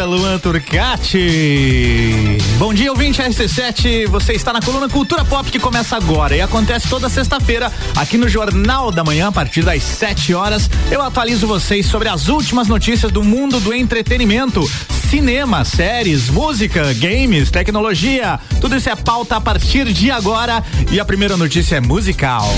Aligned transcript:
dia, 0.00 0.06
Luan 0.06 0.38
Turcati. 0.38 2.38
Bom 2.58 2.72
dia, 2.72 2.90
ouvinte 2.90 3.20
RC7. 3.20 4.06
Você 4.08 4.32
está 4.32 4.52
na 4.52 4.60
coluna 4.60 4.88
Cultura 4.88 5.24
Pop 5.24 5.50
que 5.50 5.58
começa 5.58 5.96
agora 5.96 6.34
e 6.34 6.40
acontece 6.40 6.88
toda 6.88 7.08
sexta-feira 7.08 7.70
aqui 7.96 8.16
no 8.16 8.28
Jornal 8.28 8.90
da 8.90 9.04
Manhã, 9.04 9.28
a 9.28 9.32
partir 9.32 9.62
das 9.62 9.82
7 9.82 10.32
horas. 10.32 10.70
Eu 10.90 11.02
atualizo 11.02 11.46
vocês 11.46 11.86
sobre 11.86 12.08
as 12.08 12.28
últimas 12.28 12.68
notícias 12.68 13.12
do 13.12 13.22
mundo 13.22 13.60
do 13.60 13.74
entretenimento. 13.74 14.62
Cinema, 15.10 15.64
séries, 15.64 16.30
música, 16.30 16.94
games, 16.94 17.50
tecnologia. 17.50 18.38
Tudo 18.60 18.76
isso 18.76 18.88
é 18.88 18.96
pauta 18.96 19.36
a 19.36 19.40
partir 19.40 19.92
de 19.92 20.10
agora. 20.10 20.62
E 20.90 20.98
a 20.98 21.04
primeira 21.04 21.36
notícia 21.36 21.76
é 21.76 21.80
musical. 21.80 22.48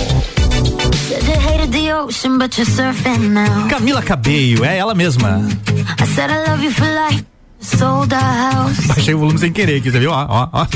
Camila 3.69 4.03
Cabello, 4.03 4.65
é 4.65 4.77
ela 4.77 4.95
mesma. 4.95 5.41
Baixei 8.87 9.15
o 9.15 9.19
volume 9.19 9.39
sem 9.39 9.53
querer 9.53 9.77
aqui, 9.77 9.91
você 9.91 9.99
viu? 10.01 10.11
Ó, 10.11 10.27
ó, 10.29 10.49
ó. 10.53 10.67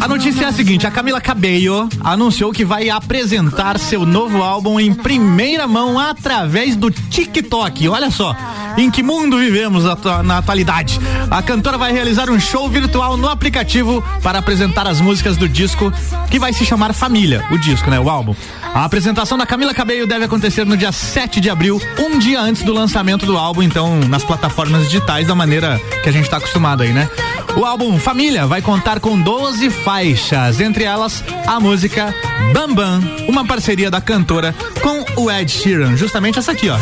A 0.00 0.08
notícia 0.08 0.44
é 0.44 0.48
a 0.48 0.52
seguinte: 0.52 0.86
a 0.86 0.90
Camila 0.90 1.20
Cabello 1.20 1.88
anunciou 2.04 2.52
que 2.52 2.64
vai 2.64 2.88
apresentar 2.88 3.78
seu 3.78 4.06
novo 4.06 4.42
álbum 4.42 4.78
em 4.78 4.94
primeira 4.94 5.66
mão 5.66 5.98
através 5.98 6.76
do 6.76 6.90
TikTok. 6.90 7.88
Olha 7.88 8.10
só. 8.10 8.34
Em 8.78 8.90
que 8.90 9.02
mundo 9.02 9.38
vivemos 9.38 9.84
na 10.24 10.38
atualidade? 10.38 11.00
A 11.30 11.42
cantora 11.42 11.78
vai 11.78 11.92
realizar 11.92 12.28
um 12.28 12.38
show 12.38 12.68
virtual 12.68 13.16
no 13.16 13.26
aplicativo 13.28 14.04
para 14.22 14.38
apresentar 14.38 14.86
as 14.86 15.00
músicas 15.00 15.38
do 15.38 15.48
disco 15.48 15.90
que 16.30 16.38
vai 16.38 16.52
se 16.52 16.64
chamar 16.66 16.92
Família, 16.92 17.42
o 17.50 17.56
disco, 17.56 17.90
né? 17.90 17.98
O 17.98 18.10
álbum. 18.10 18.34
A 18.74 18.84
apresentação 18.84 19.38
da 19.38 19.46
Camila 19.46 19.72
Cabello 19.72 20.06
deve 20.06 20.26
acontecer 20.26 20.66
no 20.66 20.76
dia 20.76 20.92
7 20.92 21.40
de 21.40 21.48
abril, 21.48 21.80
um 21.98 22.18
dia 22.18 22.38
antes 22.38 22.62
do 22.62 22.74
lançamento 22.74 23.24
do 23.24 23.38
álbum, 23.38 23.62
então 23.62 23.98
nas 24.00 24.22
plataformas 24.22 24.75
digitais 24.84 25.26
da 25.26 25.34
maneira 25.34 25.80
que 26.02 26.08
a 26.08 26.12
gente 26.12 26.24
está 26.24 26.36
acostumado 26.36 26.82
aí, 26.82 26.92
né? 26.92 27.08
O 27.56 27.64
álbum 27.64 27.98
Família 27.98 28.46
vai 28.46 28.60
contar 28.60 29.00
com 29.00 29.18
12 29.18 29.70
faixas, 29.70 30.60
entre 30.60 30.84
elas 30.84 31.24
a 31.46 31.58
música 31.58 32.14
Bam 32.52 32.74
Bam, 32.74 33.00
uma 33.28 33.46
parceria 33.46 33.90
da 33.90 34.00
cantora 34.00 34.54
com 34.82 35.04
o 35.22 35.30
Ed 35.30 35.50
Sheeran, 35.50 35.96
justamente 35.96 36.38
essa 36.38 36.52
aqui, 36.52 36.68
ó. 36.68 36.76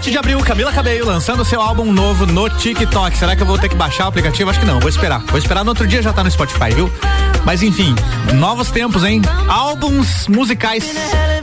7 0.00 0.12
de 0.12 0.16
abril, 0.16 0.40
Camila 0.40 0.72
Cabello 0.72 1.04
lançando 1.04 1.44
seu 1.44 1.60
álbum 1.60 1.92
novo 1.92 2.24
no 2.24 2.48
TikTok. 2.48 3.18
Será 3.18 3.36
que 3.36 3.42
eu 3.42 3.46
vou 3.46 3.58
ter 3.58 3.68
que 3.68 3.74
baixar 3.74 4.06
o 4.06 4.08
aplicativo? 4.08 4.48
Acho 4.48 4.58
que 4.58 4.64
não, 4.64 4.80
vou 4.80 4.88
esperar. 4.88 5.20
Vou 5.26 5.36
esperar 5.36 5.62
no 5.62 5.68
outro 5.68 5.86
dia 5.86 6.00
já 6.00 6.10
tá 6.10 6.24
no 6.24 6.30
Spotify, 6.30 6.70
viu? 6.74 6.90
Mas 7.44 7.62
enfim, 7.62 7.94
novos 8.32 8.70
tempos, 8.70 9.04
hein? 9.04 9.20
Álbuns 9.46 10.26
musicais 10.26 10.90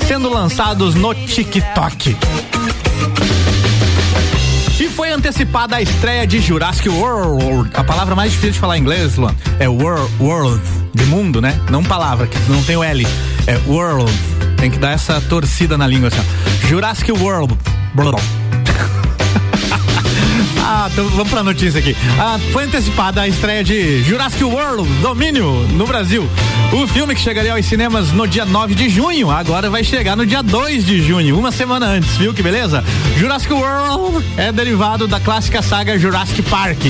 sendo 0.07 0.27
lançados 0.33 0.95
no 0.95 1.13
TikTok. 1.13 2.17
E 4.79 4.89
foi 4.89 5.11
antecipada 5.11 5.75
a 5.75 5.81
estreia 5.83 6.25
de 6.25 6.39
Jurassic 6.39 6.89
World. 6.89 7.69
A 7.75 7.83
palavra 7.83 8.15
mais 8.15 8.31
difícil 8.31 8.53
de 8.53 8.59
falar 8.59 8.79
em 8.79 8.81
inglês, 8.81 9.17
Luan, 9.17 9.35
é 9.59 9.69
world, 9.69 10.11
world, 10.19 10.63
de 10.95 11.05
mundo, 11.05 11.39
né? 11.39 11.61
Não 11.69 11.83
palavra, 11.83 12.25
que 12.25 12.39
não 12.49 12.63
tem 12.63 12.75
o 12.75 12.83
L. 12.83 13.05
É 13.45 13.55
world. 13.67 14.11
Tem 14.57 14.71
que 14.71 14.79
dar 14.79 14.93
essa 14.93 15.21
torcida 15.21 15.77
na 15.77 15.85
língua 15.85 16.07
assim. 16.07 16.67
Jurassic 16.67 17.11
World. 17.11 17.55
Ah, 20.63 20.89
então 20.91 21.07
vamos 21.09 21.29
pra 21.29 21.43
notícia 21.43 21.79
aqui. 21.79 21.95
Ah, 22.19 22.39
foi 22.51 22.65
antecipada 22.65 23.21
a 23.21 23.27
estreia 23.27 23.63
de 23.63 24.03
Jurassic 24.03 24.43
World 24.43 24.87
Domínio 25.01 25.67
no 25.73 25.85
Brasil. 25.85 26.27
O 26.73 26.85
filme 26.87 27.15
que 27.15 27.21
chegaria 27.21 27.53
aos 27.53 27.65
cinemas 27.65 28.11
no 28.11 28.27
dia 28.27 28.45
9 28.45 28.75
de 28.75 28.89
junho, 28.89 29.31
agora 29.31 29.69
vai 29.69 29.83
chegar 29.83 30.17
no 30.17 30.25
dia 30.25 30.43
2 30.43 30.85
de 30.85 31.01
junho, 31.01 31.37
uma 31.39 31.51
semana 31.51 31.85
antes, 31.87 32.17
viu 32.17 32.33
que 32.33 32.43
beleza? 32.43 32.83
Jurassic 33.17 33.53
World 33.53 34.25
é 34.35 34.51
derivado 34.51 35.07
da 35.07 35.19
clássica 35.19 35.61
saga 35.61 35.97
Jurassic 35.97 36.41
Park, 36.41 36.83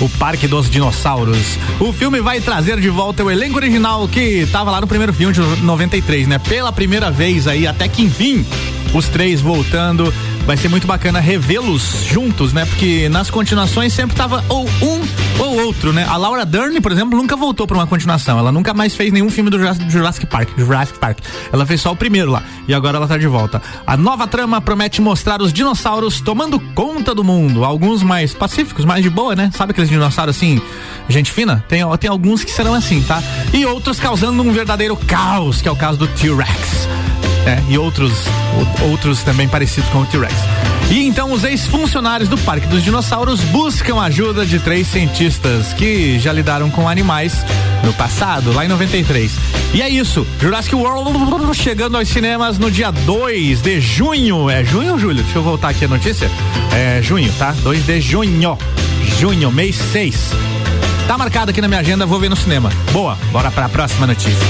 o 0.00 0.08
Parque 0.10 0.46
dos 0.46 0.68
Dinossauros. 0.68 1.58
O 1.80 1.92
filme 1.92 2.20
vai 2.20 2.40
trazer 2.40 2.78
de 2.78 2.90
volta 2.90 3.24
o 3.24 3.30
elenco 3.30 3.56
original 3.56 4.06
que 4.06 4.20
estava 4.20 4.70
lá 4.70 4.80
no 4.80 4.86
primeiro 4.86 5.12
filme 5.14 5.32
de 5.32 5.40
93, 5.62 6.28
né? 6.28 6.38
Pela 6.38 6.70
primeira 6.70 7.10
vez 7.10 7.46
aí, 7.48 7.66
até 7.66 7.88
que 7.88 8.02
enfim, 8.02 8.44
os 8.92 9.08
três 9.08 9.40
voltando 9.40 10.12
vai 10.46 10.56
ser 10.56 10.68
muito 10.68 10.86
bacana 10.86 11.20
revê-los 11.20 12.04
juntos, 12.08 12.52
né? 12.52 12.64
Porque 12.66 13.08
nas 13.08 13.30
continuações 13.30 13.92
sempre 13.92 14.16
tava 14.16 14.44
ou 14.48 14.68
um 14.82 15.00
ou 15.38 15.64
outro, 15.64 15.92
né? 15.92 16.04
A 16.04 16.16
Laura 16.16 16.44
Dern, 16.44 16.80
por 16.80 16.92
exemplo, 16.92 17.16
nunca 17.16 17.36
voltou 17.36 17.66
para 17.66 17.76
uma 17.76 17.86
continuação. 17.86 18.38
Ela 18.38 18.52
nunca 18.52 18.74
mais 18.74 18.94
fez 18.94 19.12
nenhum 19.12 19.30
filme 19.30 19.50
do 19.50 19.58
Jurassic 19.88 20.26
Park, 20.26 20.50
Jurassic 20.56 20.98
Park. 20.98 21.18
Ela 21.52 21.64
fez 21.64 21.80
só 21.80 21.92
o 21.92 21.96
primeiro 21.96 22.30
lá 22.30 22.42
e 22.66 22.74
agora 22.74 22.96
ela 22.96 23.06
tá 23.06 23.16
de 23.16 23.26
volta. 23.26 23.62
A 23.86 23.96
nova 23.96 24.26
trama 24.26 24.60
promete 24.60 25.00
mostrar 25.00 25.40
os 25.40 25.52
dinossauros 25.52 26.20
tomando 26.20 26.58
conta 26.74 27.14
do 27.14 27.24
mundo. 27.24 27.64
Alguns 27.64 28.02
mais 28.02 28.34
pacíficos, 28.34 28.84
mais 28.84 29.02
de 29.02 29.10
boa, 29.10 29.34
né? 29.34 29.50
Sabe 29.54 29.72
aqueles 29.72 29.90
dinossauros 29.90 30.36
assim, 30.36 30.60
gente 31.08 31.30
fina? 31.30 31.64
Tem, 31.68 31.82
tem 31.98 32.10
alguns 32.10 32.44
que 32.44 32.50
serão 32.50 32.74
assim, 32.74 33.02
tá? 33.02 33.22
E 33.52 33.64
outros 33.64 33.98
causando 34.00 34.42
um 34.42 34.52
verdadeiro 34.52 34.96
caos, 34.96 35.62
que 35.62 35.68
é 35.68 35.70
o 35.70 35.76
caso 35.76 35.98
do 35.98 36.06
T-Rex 36.08 37.11
é, 37.46 37.62
e 37.68 37.78
outros, 37.78 38.12
outros 38.90 39.22
também 39.22 39.48
parecidos 39.48 39.88
com 39.90 40.00
o 40.00 40.06
T-Rex. 40.06 40.34
E 40.90 41.06
então 41.06 41.32
os 41.32 41.42
ex-funcionários 41.44 42.28
do 42.28 42.36
Parque 42.38 42.66
dos 42.66 42.82
Dinossauros 42.82 43.40
buscam 43.44 43.96
a 43.96 44.04
ajuda 44.04 44.44
de 44.44 44.58
três 44.58 44.86
cientistas 44.86 45.72
que 45.72 46.18
já 46.18 46.32
lidaram 46.32 46.70
com 46.70 46.88
animais 46.88 47.44
no 47.82 47.92
passado, 47.94 48.52
lá 48.52 48.64
em 48.64 48.68
93. 48.68 49.32
E 49.72 49.80
é 49.80 49.88
isso, 49.88 50.26
Jurassic 50.38 50.74
World 50.74 51.12
chegando 51.54 51.96
aos 51.96 52.08
cinemas 52.08 52.58
no 52.58 52.70
dia 52.70 52.90
2 52.90 53.62
de 53.62 53.80
junho. 53.80 54.50
É 54.50 54.64
junho 54.64 54.92
ou 54.92 54.98
julho? 54.98 55.22
Deixa 55.22 55.38
eu 55.38 55.42
voltar 55.42 55.70
aqui 55.70 55.84
a 55.84 55.88
notícia. 55.88 56.30
É 56.72 57.00
junho, 57.02 57.32
tá? 57.38 57.52
2 57.62 57.86
de 57.86 58.00
junho. 58.00 58.58
Junho, 59.18 59.50
mês 59.50 59.76
6. 59.76 60.32
Tá 61.06 61.18
marcado 61.18 61.50
aqui 61.50 61.60
na 61.60 61.68
minha 61.68 61.80
agenda, 61.80 62.06
vou 62.06 62.20
ver 62.20 62.28
no 62.28 62.36
cinema. 62.36 62.70
Boa, 62.92 63.16
bora 63.30 63.50
para 63.50 63.66
a 63.66 63.68
próxima 63.68 64.06
notícia. 64.06 64.46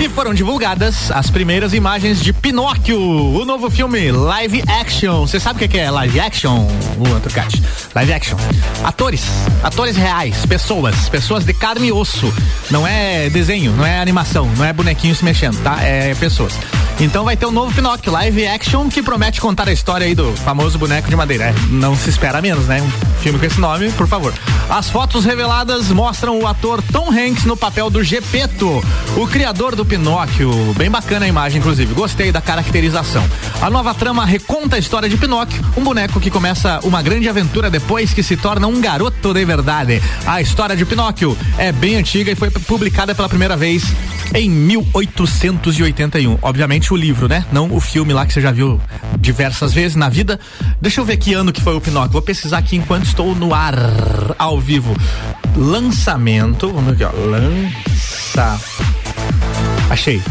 E 0.00 0.08
foram 0.08 0.34
divulgadas 0.34 1.12
as 1.12 1.30
primeiras 1.30 1.72
imagens 1.72 2.20
de 2.20 2.32
Pinóquio, 2.32 2.98
o 2.98 3.44
novo 3.44 3.70
filme 3.70 4.10
live 4.10 4.62
action. 4.66 5.20
Você 5.20 5.38
sabe 5.38 5.64
o 5.64 5.68
que 5.68 5.78
é 5.78 5.88
live 5.90 6.18
action, 6.18 6.66
Luan 6.98 7.20
Turcati? 7.20 7.62
Live 7.94 8.12
action. 8.12 8.36
Atores, 8.82 9.24
atores 9.62 9.96
reais, 9.96 10.44
pessoas, 10.44 11.08
pessoas 11.08 11.44
de 11.44 11.54
carne 11.54 11.86
e 11.86 11.92
osso. 11.92 12.34
Não 12.68 12.84
é 12.84 13.30
desenho, 13.30 13.72
não 13.72 13.86
é 13.86 14.00
animação, 14.00 14.50
não 14.56 14.64
é 14.64 14.72
bonequinho 14.72 15.14
se 15.14 15.24
mexendo, 15.24 15.62
tá? 15.62 15.80
É 15.80 16.14
pessoas. 16.16 16.58
Então 17.00 17.24
vai 17.24 17.36
ter 17.36 17.46
um 17.46 17.50
novo 17.50 17.74
Pinóquio 17.74 18.12
live 18.12 18.46
action 18.46 18.88
que 18.88 19.02
promete 19.02 19.40
contar 19.40 19.68
a 19.68 19.72
história 19.72 20.06
aí 20.06 20.14
do 20.14 20.32
famoso 20.36 20.78
boneco 20.78 21.08
de 21.08 21.16
madeira. 21.16 21.44
É, 21.44 21.54
não 21.70 21.96
se 21.96 22.10
espera 22.10 22.40
menos, 22.40 22.66
né? 22.66 22.80
Um 22.80 23.20
filme 23.20 23.38
com 23.38 23.46
esse 23.46 23.60
nome, 23.60 23.90
por 23.92 24.06
favor. 24.06 24.32
As 24.68 24.88
fotos 24.88 25.24
reveladas 25.24 25.90
mostram 25.90 26.38
o 26.40 26.46
ator 26.46 26.82
Tom 26.82 27.10
Hanks 27.10 27.44
no 27.44 27.56
papel 27.56 27.90
do 27.90 28.02
Gepeto, 28.02 28.82
o 29.16 29.26
criador 29.26 29.74
do 29.74 29.84
Pinóquio. 29.84 30.50
Bem 30.74 30.90
bacana 30.90 31.26
a 31.26 31.28
imagem, 31.28 31.58
inclusive. 31.58 31.92
Gostei 31.92 32.32
da 32.32 32.40
caracterização. 32.40 33.28
A 33.60 33.68
nova 33.68 33.92
trama 33.94 34.24
reconta 34.24 34.76
a 34.76 34.78
história 34.78 35.08
de 35.08 35.16
Pinóquio, 35.16 35.62
um 35.76 35.82
boneco 35.82 36.20
que 36.20 36.30
começa 36.30 36.80
uma 36.84 37.02
grande 37.02 37.28
aventura 37.28 37.68
depois 37.68 38.14
que 38.14 38.22
se 38.22 38.36
torna 38.36 38.66
um 38.66 38.80
garoto 38.80 39.34
de 39.34 39.44
verdade. 39.44 40.00
A 40.24 40.40
história 40.40 40.76
de 40.76 40.84
Pinóquio 40.86 41.36
é 41.58 41.72
bem 41.72 41.96
antiga 41.96 42.30
e 42.30 42.36
foi 42.36 42.50
publicada 42.50 43.14
pela 43.14 43.28
primeira 43.28 43.56
vez 43.56 43.84
em 44.34 44.48
1881. 44.48 46.38
Obviamente 46.40 46.81
o 46.90 46.96
livro, 46.96 47.28
né? 47.28 47.44
Não 47.52 47.70
o 47.74 47.80
filme 47.80 48.12
lá 48.14 48.24
que 48.24 48.32
você 48.32 48.40
já 48.40 48.50
viu 48.50 48.80
diversas 49.18 49.72
vezes 49.74 49.94
na 49.94 50.08
vida. 50.08 50.40
Deixa 50.80 51.00
eu 51.00 51.04
ver 51.04 51.18
que 51.18 51.34
ano 51.34 51.52
que 51.52 51.60
foi 51.60 51.76
o 51.76 51.80
Pinóquio. 51.80 52.12
Vou 52.12 52.22
pesquisar 52.22 52.58
aqui 52.58 52.76
enquanto 52.76 53.04
estou 53.04 53.34
no 53.34 53.54
ar, 53.54 53.74
ao 54.38 54.58
vivo. 54.58 54.96
Lançamento, 55.56 56.72
vamos 56.72 56.94
aqui, 56.94 57.04
ó. 57.04 57.10
Lança. 57.12 58.58
Achei. 59.90 60.22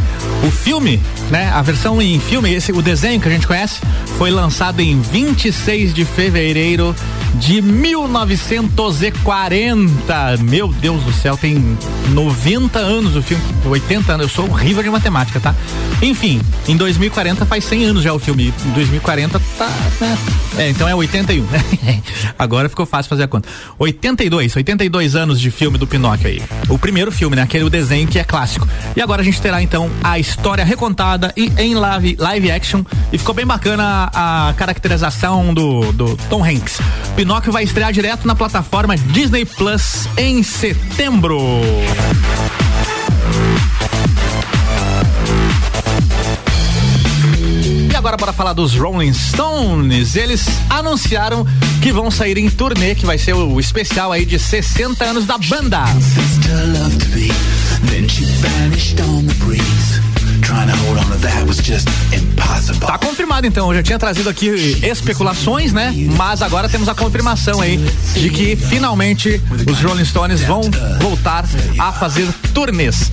O 0.44 0.50
filme, 0.50 1.00
né? 1.30 1.52
A 1.54 1.62
versão 1.62 2.02
em 2.02 2.20
filme, 2.20 2.52
esse, 2.52 2.72
o 2.72 2.82
desenho 2.82 3.22
que 3.22 3.28
a 3.28 3.32
gente 3.32 3.46
conhece, 3.46 3.80
foi 4.18 4.32
lançado 4.32 4.80
em 4.80 5.00
26 5.00 5.94
de 5.94 6.04
fevereiro 6.04 6.96
de 7.36 7.62
1940. 7.62 10.38
Meu 10.42 10.68
Deus 10.68 11.04
do 11.04 11.14
céu, 11.14 11.38
tem 11.38 11.78
90 12.10 12.80
anos 12.80 13.16
o 13.16 13.22
filme, 13.22 13.44
80 13.66 14.14
anos. 14.14 14.28
Eu 14.28 14.30
sou 14.30 14.50
horrível 14.50 14.84
de 14.84 14.90
matemática, 14.90 15.40
tá? 15.40 15.56
Enfim, 16.02 16.42
em 16.68 16.76
2040 16.76 17.46
faz 17.46 17.64
100 17.66 17.86
anos 17.86 18.04
já 18.04 18.14
o 18.14 18.20
filme. 18.20 18.54
Em 18.66 18.72
2040 18.72 19.40
tá, 19.58 19.70
né? 20.00 20.18
É, 20.58 20.70
então 20.70 20.88
é 20.88 20.96
81, 20.96 21.44
né? 21.44 21.64
Agora 22.38 22.68
ficou 22.68 22.86
fácil 22.86 23.10
fazer 23.10 23.24
a 23.24 23.28
conta. 23.28 23.48
82, 23.80 24.56
82 24.56 25.16
anos 25.16 25.40
de 25.40 25.50
filme 25.52 25.78
do 25.78 25.88
Pinóquio 25.88 26.28
aí. 26.28 26.42
O 26.70 26.78
primeiro 26.78 27.12
filme, 27.12 27.36
né? 27.36 27.44
Aquele 27.44 27.70
desenho 27.70 28.08
que 28.08 28.20
é 28.20 28.24
clássico. 28.24 28.68
E 28.96 29.02
agora 29.02 29.22
a 29.22 29.26
gente 29.26 29.42
terá 29.42 29.62
então 29.62 29.90
a 30.04 30.20
história 30.20 30.64
recontada 30.64 31.34
e 31.38 31.52
em 31.58 31.76
live, 31.76 32.18
live 32.20 32.52
action. 32.52 32.84
E 33.12 33.18
ficou 33.18 33.34
bem 33.34 33.46
bacana 33.46 34.10
a, 34.14 34.50
a 34.50 34.54
caracterização 34.54 35.54
do, 35.54 35.92
do 35.94 36.18
Tom 36.30 36.44
Hanks. 36.44 36.80
Pinóquio 37.22 37.52
vai 37.52 37.64
estrear 37.64 37.94
direto 37.94 38.26
na 38.26 38.34
plataforma 38.34 38.98
Disney 38.98 39.46
Plus 39.46 40.10
em 40.18 40.42
setembro. 40.42 41.40
Agora 47.96 48.18
para 48.18 48.34
falar 48.34 48.54
dos 48.54 48.74
Rolling 48.74 49.14
Stones, 49.14 50.16
eles 50.16 50.48
anunciaram 50.68 51.46
que 51.80 51.94
vão 51.94 52.10
sair 52.10 52.40
em 52.40 52.50
turnê, 52.50 52.96
que 52.96 53.06
vai 53.06 53.20
ser 53.20 53.36
o 53.36 53.60
especial 53.60 54.12
aí 54.12 54.26
de 54.26 54.40
60 54.40 55.06
anos 55.06 55.28
da 55.28 55.38
banda. 55.38 55.84
Tá 62.88 62.98
confirmado 62.98 63.48
então, 63.48 63.70
eu 63.70 63.78
já 63.78 63.84
tinha 63.84 64.00
trazido 64.00 64.30
aqui 64.30 64.48
especulações, 64.84 65.72
né? 65.74 65.94
Mas 66.18 66.42
agora 66.42 66.68
temos 66.68 66.88
a 66.90 66.96
confirmação 66.96 67.62
aí 67.62 67.78
de 68.14 68.30
que 68.30 68.56
finalmente 68.56 69.42
os 69.70 69.82
Rolling 69.82 70.06
Stones 70.06 70.42
vão 70.42 70.62
voltar 71.00 71.46
a 71.80 71.92
fazer 71.92 72.28
turnês. 72.54 73.12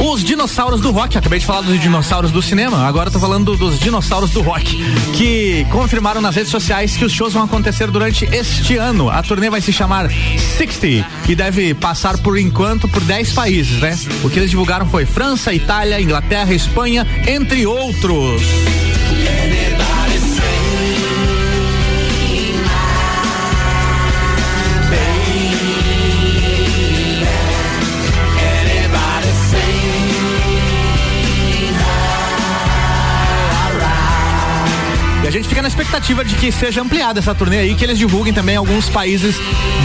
Os 0.00 0.22
dinossauros 0.22 0.80
do 0.80 0.90
rock, 0.90 1.16
acabei 1.18 1.38
de 1.38 1.46
falar 1.46 1.62
dos 1.62 1.80
dinossauros 1.80 2.30
do 2.30 2.42
cinema, 2.42 2.86
agora 2.86 3.10
tô 3.10 3.18
falando 3.18 3.56
dos 3.56 3.78
dinossauros 3.78 4.30
do 4.30 4.42
rock, 4.42 4.76
que 5.16 5.66
confirmaram 5.70 6.20
nas 6.20 6.34
redes 6.34 6.50
sociais 6.50 6.96
que 6.96 7.04
os 7.04 7.12
shows 7.12 7.32
vão 7.32 7.44
acontecer 7.44 7.90
durante 7.90 8.24
este 8.26 8.76
ano. 8.76 9.08
A 9.08 9.22
turnê 9.22 9.50
vai 9.50 9.60
se 9.60 9.72
chamar 9.72 10.10
60 10.10 11.06
e 11.28 11.34
deve 11.34 11.74
passar 11.74 12.18
por 12.18 12.38
enquanto 12.38 12.88
por 12.88 13.02
10 13.02 13.32
países, 13.32 13.80
né? 13.80 13.98
O 14.22 14.30
que 14.30 14.38
eles 14.38 14.50
divulgaram 14.50 14.86
foi 14.86 15.04
França, 15.04 15.52
Itália, 15.52 16.00
Inglaterra, 16.00 16.52
Espanha, 16.52 17.06
entre 17.26 17.66
outros. 17.66 18.42
Expectativa 35.76 36.24
de 36.24 36.34
que 36.36 36.50
seja 36.50 36.80
ampliada 36.80 37.18
essa 37.18 37.34
turnê 37.34 37.58
aí, 37.58 37.74
que 37.74 37.84
eles 37.84 37.98
divulguem 37.98 38.32
também 38.32 38.56
alguns 38.56 38.88
países 38.88 39.36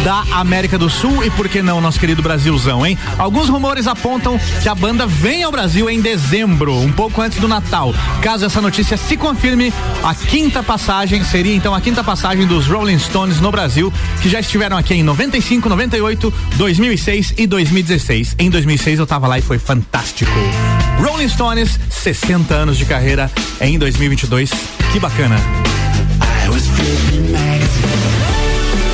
da 0.05 0.23
América 0.39 0.77
do 0.77 0.89
Sul 0.89 1.21
e 1.25 1.29
por 1.31 1.49
que 1.49 1.61
não 1.61 1.81
nosso 1.81 1.99
querido 1.99 2.21
Brasilzão, 2.21 2.85
hein? 2.85 2.97
Alguns 3.17 3.49
rumores 3.49 3.87
apontam 3.87 4.39
que 4.63 4.69
a 4.69 4.73
banda 4.73 5.05
vem 5.05 5.43
ao 5.43 5.51
Brasil 5.51 5.89
em 5.89 5.99
dezembro, 5.99 6.73
um 6.79 6.93
pouco 6.93 7.21
antes 7.21 7.39
do 7.39 7.47
Natal. 7.47 7.93
Caso 8.21 8.45
essa 8.45 8.61
notícia 8.61 8.95
se 8.95 9.17
confirme, 9.17 9.73
a 10.01 10.15
quinta 10.15 10.63
passagem 10.63 11.25
seria 11.25 11.53
então 11.53 11.75
a 11.75 11.81
quinta 11.81 12.01
passagem 12.01 12.47
dos 12.47 12.67
Rolling 12.67 12.99
Stones 12.99 13.41
no 13.41 13.51
Brasil, 13.51 13.91
que 14.21 14.29
já 14.29 14.39
estiveram 14.39 14.77
aqui 14.77 14.93
em 14.93 15.03
95, 15.03 15.67
98, 15.67 16.33
2006 16.55 17.33
e 17.37 17.45
2016. 17.45 18.37
Em 18.39 18.49
2006 18.49 18.99
eu 18.99 19.05
tava 19.05 19.27
lá 19.27 19.37
e 19.37 19.41
foi 19.41 19.59
fantástico. 19.59 20.31
Rolling 21.05 21.27
Stones, 21.27 21.77
60 21.89 22.53
anos 22.53 22.77
de 22.77 22.85
carreira 22.85 23.29
em 23.59 23.77
2022. 23.77 24.51
Que 24.93 24.99
bacana. 24.99 25.35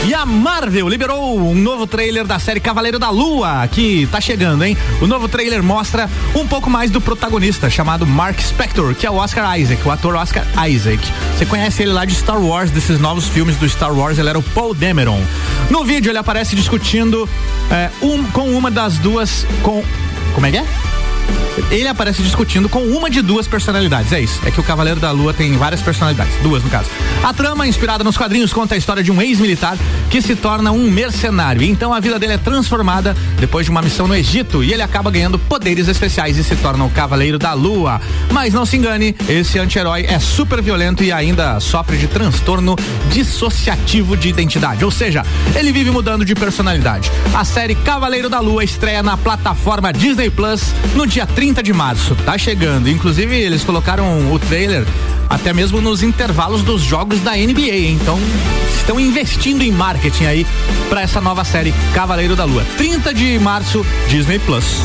E 0.07 0.13
a 0.13 0.25
Marvel 0.25 0.88
liberou 0.88 1.38
um 1.38 1.54
novo 1.54 1.86
trailer 1.86 2.25
da 2.25 2.39
série 2.39 2.62
Cavaleiro 2.62 2.98
da 2.98 3.09
Lua, 3.09 3.68
que 3.68 4.07
tá 4.09 4.21
chegando, 4.21 4.63
hein? 4.63 4.77
O 5.01 5.06
novo 5.06 5.27
trailer 5.27 5.62
mostra 5.62 6.09
um 6.33 6.48
pouco 6.48 6.69
mais 6.69 6.89
do 6.89 7.01
protagonista, 7.01 7.69
chamado 7.69 8.07
Mark 8.07 8.39
Spector, 8.39 8.95
que 8.95 9.06
é 9.06 9.12
o 9.12 9.15
Oscar 9.15 9.59
Isaac, 9.59 9.86
o 9.86 9.92
ator 9.92 10.15
Oscar 10.15 10.45
Isaac. 10.65 11.00
Você 11.38 11.45
conhece 11.45 11.83
ele 11.83 11.92
lá 11.92 12.06
de 12.06 12.15
Star 12.15 12.42
Wars, 12.42 12.71
desses 12.71 13.01
novos 13.01 13.27
filmes 13.27 13.57
do 13.57 13.68
Star 13.68 13.94
Wars, 13.94 14.18
ele 14.18 14.30
era 14.30 14.39
o 14.39 14.44
Paul 14.44 14.74
Dameron. 14.74 15.21
No 15.69 15.83
vídeo 15.83 16.10
ele 16.10 16.18
aparece 16.18 16.56
discutindo 16.56 17.27
é, 17.69 17.89
um, 18.01 18.24
com 18.31 18.50
uma 18.57 18.71
das 18.71 18.98
duas. 19.00 19.45
com. 19.62 19.83
Como 20.33 20.45
é 20.45 20.51
que 20.51 20.57
é? 20.57 20.65
Ele 21.71 21.88
aparece 21.88 22.21
discutindo 22.21 22.69
com 22.69 22.83
uma 22.83 23.09
de 23.09 23.21
duas 23.21 23.47
personalidades. 23.47 24.12
É 24.13 24.21
isso. 24.21 24.39
É 24.45 24.51
que 24.51 24.59
o 24.59 24.63
Cavaleiro 24.63 25.00
da 25.00 25.12
Lua 25.12 25.33
tem 25.33 25.53
várias 25.57 25.81
personalidades, 25.81 26.33
duas 26.41 26.63
no 26.63 26.69
caso. 26.69 26.89
A 27.24 27.33
trama, 27.33 27.68
inspirada 27.68 28.03
nos 28.03 28.18
quadrinhos, 28.18 28.53
conta 28.53 28.75
a 28.75 28.77
história 28.77 29.03
de 29.03 29.12
um 29.12 29.21
ex-militar 29.21 29.77
que 30.09 30.21
se 30.21 30.35
torna 30.35 30.71
um 30.71 30.89
mercenário. 30.89 31.63
Então 31.63 31.94
a 31.94 32.00
vida 32.00 32.18
dele 32.19 32.33
é 32.33 32.38
transformada 32.38 33.15
depois 33.39 33.65
de 33.65 33.71
uma 33.71 33.81
missão 33.81 34.07
no 34.07 34.15
Egito 34.15 34.63
e 34.63 34.74
ele 34.74 34.81
acaba 34.81 35.12
ganhando 35.12 35.38
poderes 35.38 35.88
especiais 35.88 36.38
e 36.38 36.44
se 36.44 36.56
torna 36.57 36.85
o 36.85 36.89
Cavaleiro 36.89 37.38
da 37.38 37.53
Lua. 37.53 38.00
Mas 38.31 38.53
não 38.53 38.65
se 38.65 38.77
engane, 38.77 39.15
esse 39.27 39.59
anti-herói 39.59 40.06
é 40.07 40.19
super 40.19 40.62
violento 40.62 41.03
e 41.03 41.12
ainda 41.12 41.59
sofre 41.59 41.97
de 41.97 42.07
transtorno 42.07 42.75
dissociativo 43.12 44.15
de 44.15 44.29
identidade. 44.29 44.85
Ou 44.85 44.91
seja, 44.91 45.24
ele 45.56 45.71
vive 45.71 45.91
mudando 45.91 46.24
de 46.24 46.35
personalidade. 46.35 47.12
A 47.33 47.44
série 47.44 47.75
Cavaleiro 47.75 48.29
da 48.29 48.39
Lua 48.39 48.63
estreia 48.63 49.03
na 49.03 49.18
plataforma 49.18 49.91
Disney 49.91 50.29
Plus 50.29 50.74
no 50.95 51.06
dia 51.06 51.17
30 51.25 51.64
de 51.64 51.74
março. 51.74 52.16
Tá 52.25 52.38
chegando. 52.38 52.90
Inclusive, 52.90 53.36
eles 53.36 53.64
colocaram 53.64 54.31
o 54.31 54.40
trailer 54.40 54.86
até 55.30 55.54
mesmo 55.54 55.81
nos 55.81 56.04
intervalos 56.04 56.62
dos 56.64 56.81
jogos 56.81 57.19
da 57.22 57.31
NBA. 57.31 57.90
Então, 57.90 58.19
estão 58.75 59.00
investindo 59.00 59.62
em 59.62 59.72
marketing 59.72 60.25
aí 60.25 60.48
para 60.90 61.02
essa 61.02 61.19
nova 61.19 61.44
série 61.44 61.74
Cavaleiro 61.94 62.36
da 62.36 62.46
Lua. 62.46 62.66
30 62.78 63.14
de 63.14 63.40
março, 63.40 63.86
Disney 64.08 64.40
Plus. 64.40 64.81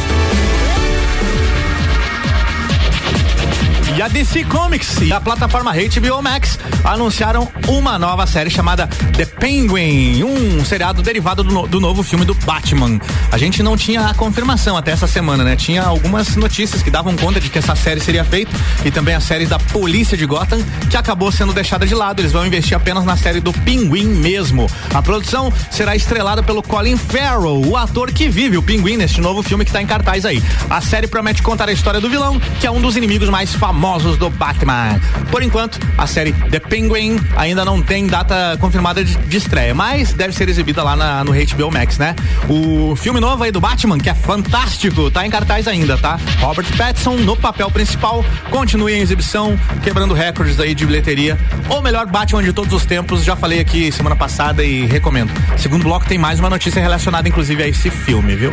E 3.94 4.00
a 4.00 4.08
DC 4.08 4.44
Comics 4.44 5.02
e 5.02 5.12
a 5.12 5.20
plataforma 5.20 5.70
HBO 5.74 6.22
Max 6.22 6.58
anunciaram 6.82 7.46
uma 7.68 7.98
nova 7.98 8.26
série 8.26 8.48
chamada 8.48 8.88
The 9.14 9.26
Penguin, 9.26 10.24
um 10.24 10.64
seriado 10.64 11.02
derivado 11.02 11.44
do, 11.44 11.66
do, 11.66 11.78
novo 11.78 12.02
filme 12.02 12.24
do 12.24 12.32
Batman. 12.34 12.98
A 13.30 13.36
gente 13.36 13.62
não 13.62 13.76
tinha 13.76 14.06
a 14.06 14.14
confirmação 14.14 14.78
até 14.78 14.92
essa 14.92 15.06
semana, 15.06 15.44
né? 15.44 15.56
Tinha 15.56 15.82
algumas 15.82 16.36
notícias 16.36 16.82
que 16.82 16.90
davam 16.90 17.14
conta 17.16 17.38
de 17.38 17.50
que 17.50 17.58
essa 17.58 17.76
série 17.76 18.00
seria 18.00 18.24
feita 18.24 18.50
e 18.82 18.90
também 18.90 19.14
a 19.14 19.20
série 19.20 19.44
da 19.44 19.58
Polícia 19.58 20.16
de 20.16 20.24
Gotham, 20.24 20.64
que 20.88 20.96
acabou 20.96 21.30
sendo 21.30 21.52
deixada 21.52 21.86
de 21.86 21.94
lado. 21.94 22.20
Eles 22.22 22.32
vão 22.32 22.46
investir 22.46 22.74
apenas 22.74 23.04
na 23.04 23.16
série 23.16 23.40
do 23.40 23.52
Pinguim 23.52 24.06
mesmo. 24.06 24.68
A 24.94 25.02
produção 25.02 25.52
será 25.70 25.94
estrelada 25.94 26.42
pelo 26.42 26.62
Colin 26.62 26.96
Farrell, 26.96 27.60
o 27.66 27.76
ator 27.76 28.10
que 28.10 28.30
vive 28.30 28.56
o 28.56 28.62
Pinguim 28.62 28.96
neste 28.96 29.20
novo 29.20 29.42
filme 29.42 29.66
que 29.66 29.70
está 29.70 29.82
em 29.82 29.86
cartaz 29.86 30.24
aí. 30.24 30.42
A 30.70 30.80
série 30.80 31.06
promete 31.06 31.42
contar 31.42 31.68
a 31.68 31.72
história 31.72 32.00
do 32.00 32.08
vilão, 32.08 32.40
que 32.58 32.66
é 32.66 32.70
um 32.70 32.80
dos 32.80 32.96
inimigos 32.96 33.28
mais 33.28 33.54
famosos 33.54 33.81
famosos 33.82 34.16
do 34.16 34.30
Batman. 34.30 35.00
Por 35.28 35.42
enquanto, 35.42 35.80
a 35.98 36.06
série 36.06 36.32
The 36.32 36.60
Penguin 36.60 37.18
ainda 37.36 37.64
não 37.64 37.82
tem 37.82 38.06
data 38.06 38.56
confirmada 38.60 39.04
de, 39.04 39.16
de 39.16 39.36
estreia, 39.36 39.74
mas 39.74 40.12
deve 40.12 40.32
ser 40.32 40.48
exibida 40.48 40.84
lá 40.84 40.94
na, 40.94 41.24
no 41.24 41.32
HBO 41.32 41.68
Max, 41.68 41.98
né? 41.98 42.14
O 42.48 42.94
filme 42.94 43.18
novo 43.18 43.42
aí 43.42 43.50
do 43.50 43.60
Batman, 43.60 43.98
que 43.98 44.08
é 44.08 44.14
fantástico, 44.14 45.10
tá 45.10 45.26
em 45.26 45.30
cartaz 45.30 45.66
ainda, 45.66 45.98
tá? 45.98 46.16
Robert 46.38 46.66
Pattinson 46.76 47.16
no 47.16 47.36
papel 47.36 47.68
principal, 47.72 48.24
continua 48.50 48.92
em 48.92 49.00
exibição, 49.00 49.58
quebrando 49.82 50.14
recordes 50.14 50.60
aí 50.60 50.76
de 50.76 50.86
bilheteria. 50.86 51.36
O 51.68 51.80
melhor 51.80 52.06
Batman 52.06 52.44
de 52.44 52.52
todos 52.52 52.72
os 52.72 52.86
tempos, 52.86 53.24
já 53.24 53.34
falei 53.34 53.58
aqui 53.58 53.90
semana 53.90 54.14
passada 54.14 54.62
e 54.62 54.86
recomendo. 54.86 55.32
Segundo 55.58 55.82
bloco 55.82 56.06
tem 56.06 56.18
mais 56.18 56.38
uma 56.38 56.48
notícia 56.48 56.80
relacionada 56.80 57.28
inclusive 57.28 57.60
a 57.60 57.66
esse 57.66 57.90
filme, 57.90 58.36
viu? 58.36 58.52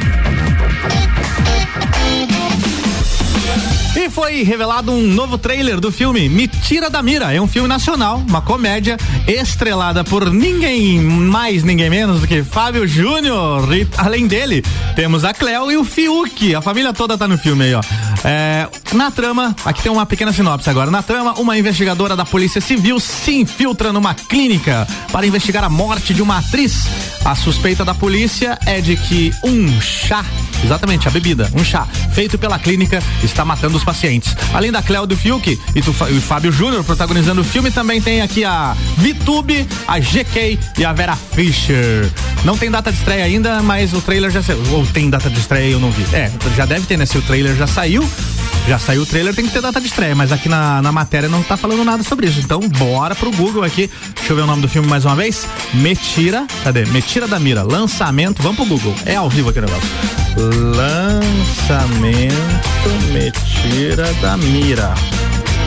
E 3.96 4.10
foi 4.10 4.44
revelado 4.44 4.92
um 4.92 5.02
novo 5.02 5.38
trailer 5.38 5.80
do 5.80 5.92
filme 5.92 6.30
Me 6.30 6.48
Tira 6.48 6.90
da 6.90 7.02
Mira. 7.02 7.34
É 7.34 7.42
um 7.42 7.48
filme 7.48 7.68
nacional, 7.68 8.24
uma 8.28 8.42
comédia 8.42 8.98
estrelada 9.28 10.04
por 10.04 10.32
ninguém 10.32 11.00
mais, 11.00 11.64
ninguém 11.64 11.90
menos 11.90 12.22
do 12.22 12.28
que 12.28 12.44
Fábio 12.44 12.88
Júnior. 12.88 13.74
E 13.76 13.88
além 13.98 14.28
dele, 14.28 14.64
temos 14.96 15.26
a 15.26 15.34
Cleo 15.34 15.72
e 15.72 15.78
o 15.78 15.84
Fiuk. 15.84 16.56
A 16.56 16.62
família 16.62 16.94
toda 16.94 17.18
tá 17.18 17.28
no 17.28 17.38
filme 17.38 17.66
aí, 17.66 17.74
ó. 17.74 17.82
É, 18.24 18.68
na 18.94 19.12
trama, 19.12 19.56
aqui 19.66 19.82
tem 19.82 19.92
uma 19.92 20.06
pequena 20.06 20.32
sinopse 20.32 20.70
agora. 20.70 20.92
Na 20.92 21.02
trama, 21.02 21.34
uma 21.34 21.58
investigadora 21.58 22.16
da 22.16 22.26
Polícia 22.26 22.62
Civil 22.62 23.00
se 23.00 23.36
infiltra 23.36 23.92
numa 23.92 24.14
clínica 24.14 24.88
para 25.12 25.26
investigar 25.26 25.64
a 25.64 25.70
morte 25.70 26.14
de 26.14 26.22
uma 26.22 26.38
atriz. 26.38 26.86
A 27.26 27.36
suspeita 27.36 27.84
da 27.84 27.94
polícia 27.94 28.58
é 28.66 28.80
de 28.80 28.96
que 28.96 29.32
um 29.44 29.82
chá 29.82 30.24
Exatamente, 30.64 31.08
a 31.08 31.12
bebida, 31.12 31.50
um 31.56 31.64
chá, 31.64 31.88
feito 32.12 32.38
pela 32.38 32.60
clínica, 32.60 33.02
está 33.24 33.39
matando 33.46 33.78
os 33.78 33.84
pacientes. 33.84 34.36
Além 34.54 34.72
da 34.72 34.82
Cléo 34.82 35.06
do 35.06 35.16
Fiuk 35.16 35.60
e 35.76 35.82
do 35.82 35.94
Fábio 35.94 36.52
Júnior 36.52 36.84
protagonizando 36.84 37.42
o 37.42 37.44
filme, 37.44 37.72
também 37.72 38.02
tem 38.02 38.22
aqui 38.22 38.44
a 38.44 38.76
Vitube, 38.98 39.68
a 39.88 40.00
GK 40.00 40.60
e 40.78 40.86
a 40.86 40.94
Vera 40.94 41.16
Fischer. 41.16 42.10
Não 42.44 42.58
tem 42.58 42.70
data 42.72 42.92
de 42.92 42.98
estreia 42.98 43.26
ainda, 43.26 43.62
mas 43.62 43.94
o 43.94 44.02
trailer 44.02 44.32
já 44.32 44.42
saiu. 44.42 44.62
Ou 44.72 44.86
tem 44.86 45.10
data 45.10 45.30
de 45.30 45.40
estreia, 45.40 45.72
eu 45.72 45.80
não 45.80 45.92
vi. 45.92 46.04
É, 46.16 46.32
já 46.56 46.66
deve 46.66 46.86
ter, 46.86 46.98
né? 46.98 47.06
Se 47.06 47.18
o 47.18 47.22
trailer 47.22 47.56
já 47.56 47.68
saiu, 47.68 48.08
já 48.68 48.78
saiu 48.78 49.02
o 49.02 49.06
trailer, 49.06 49.34
tem 49.34 49.46
que 49.46 49.52
ter 49.52 49.62
data 49.62 49.80
de 49.80 49.88
estreia, 49.88 50.16
mas 50.16 50.32
aqui 50.32 50.48
na, 50.48 50.82
na 50.82 50.92
matéria 50.92 51.28
não 51.28 51.42
tá 51.42 51.58
falando 51.58 51.84
nada 51.84 52.04
sobre 52.04 52.28
isso. 52.28 52.40
Então, 52.40 52.60
bora 52.60 53.16
pro 53.16 53.32
Google 53.32 53.64
aqui. 53.64 53.90
Deixa 54.16 54.32
eu 54.32 54.36
ver 54.36 54.44
o 54.44 54.48
nome 54.48 54.62
do 54.62 54.68
filme 54.68 54.88
mais 54.88 55.06
uma 55.06 55.16
vez. 55.16 55.48
Metira, 55.74 56.46
cadê? 56.64 56.86
Metira 56.86 57.28
da 57.28 57.40
Mira, 57.40 57.64
lançamento. 57.64 58.42
Vamos 58.42 58.58
pro 58.58 58.66
Google. 58.66 58.96
É 59.06 59.16
ao 59.16 59.30
vivo 59.30 59.50
aqui 59.50 59.60
o 59.60 59.62
negócio. 59.64 59.90
Lançamento 60.76 62.34
Metira 63.12 64.14
da 64.22 64.38
Mira. 64.38 64.94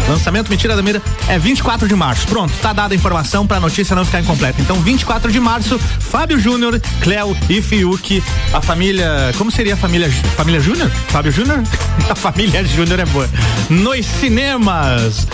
Lançamento 0.08 0.48
Mentira 0.48 0.76
da 0.76 0.82
Mira 0.82 1.02
é 1.28 1.38
24 1.38 1.88
de 1.88 1.94
março. 1.94 2.26
Pronto, 2.26 2.52
tá 2.60 2.72
dada 2.72 2.94
a 2.94 2.96
informação 2.96 3.46
pra 3.46 3.60
notícia 3.60 3.94
não 3.96 4.04
ficar 4.04 4.20
incompleta. 4.20 4.60
Então, 4.60 4.76
24 4.80 5.30
de 5.30 5.40
março, 5.40 5.78
Fábio 5.78 6.38
Júnior, 6.38 6.80
Cleo 7.00 7.36
e 7.48 7.62
Fiuk, 7.62 8.22
a 8.52 8.60
família. 8.60 9.32
Como 9.36 9.50
seria 9.50 9.74
a 9.74 9.76
família 9.76 10.10
família 10.36 10.60
Júnior? 10.60 10.90
Fábio 11.08 11.32
Júnior? 11.32 11.62
a 12.08 12.14
família 12.14 12.64
Júnior 12.64 13.00
é 13.00 13.06
boa. 13.06 13.28
Nos 13.68 14.06
cinemas. 14.06 15.26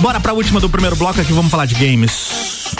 Bora 0.00 0.20
pra 0.20 0.32
última 0.32 0.60
do 0.60 0.68
primeiro 0.68 0.96
bloco 0.96 1.20
aqui, 1.20 1.32
vamos 1.32 1.50
falar 1.50 1.66
de 1.66 1.74
games. 1.74 2.72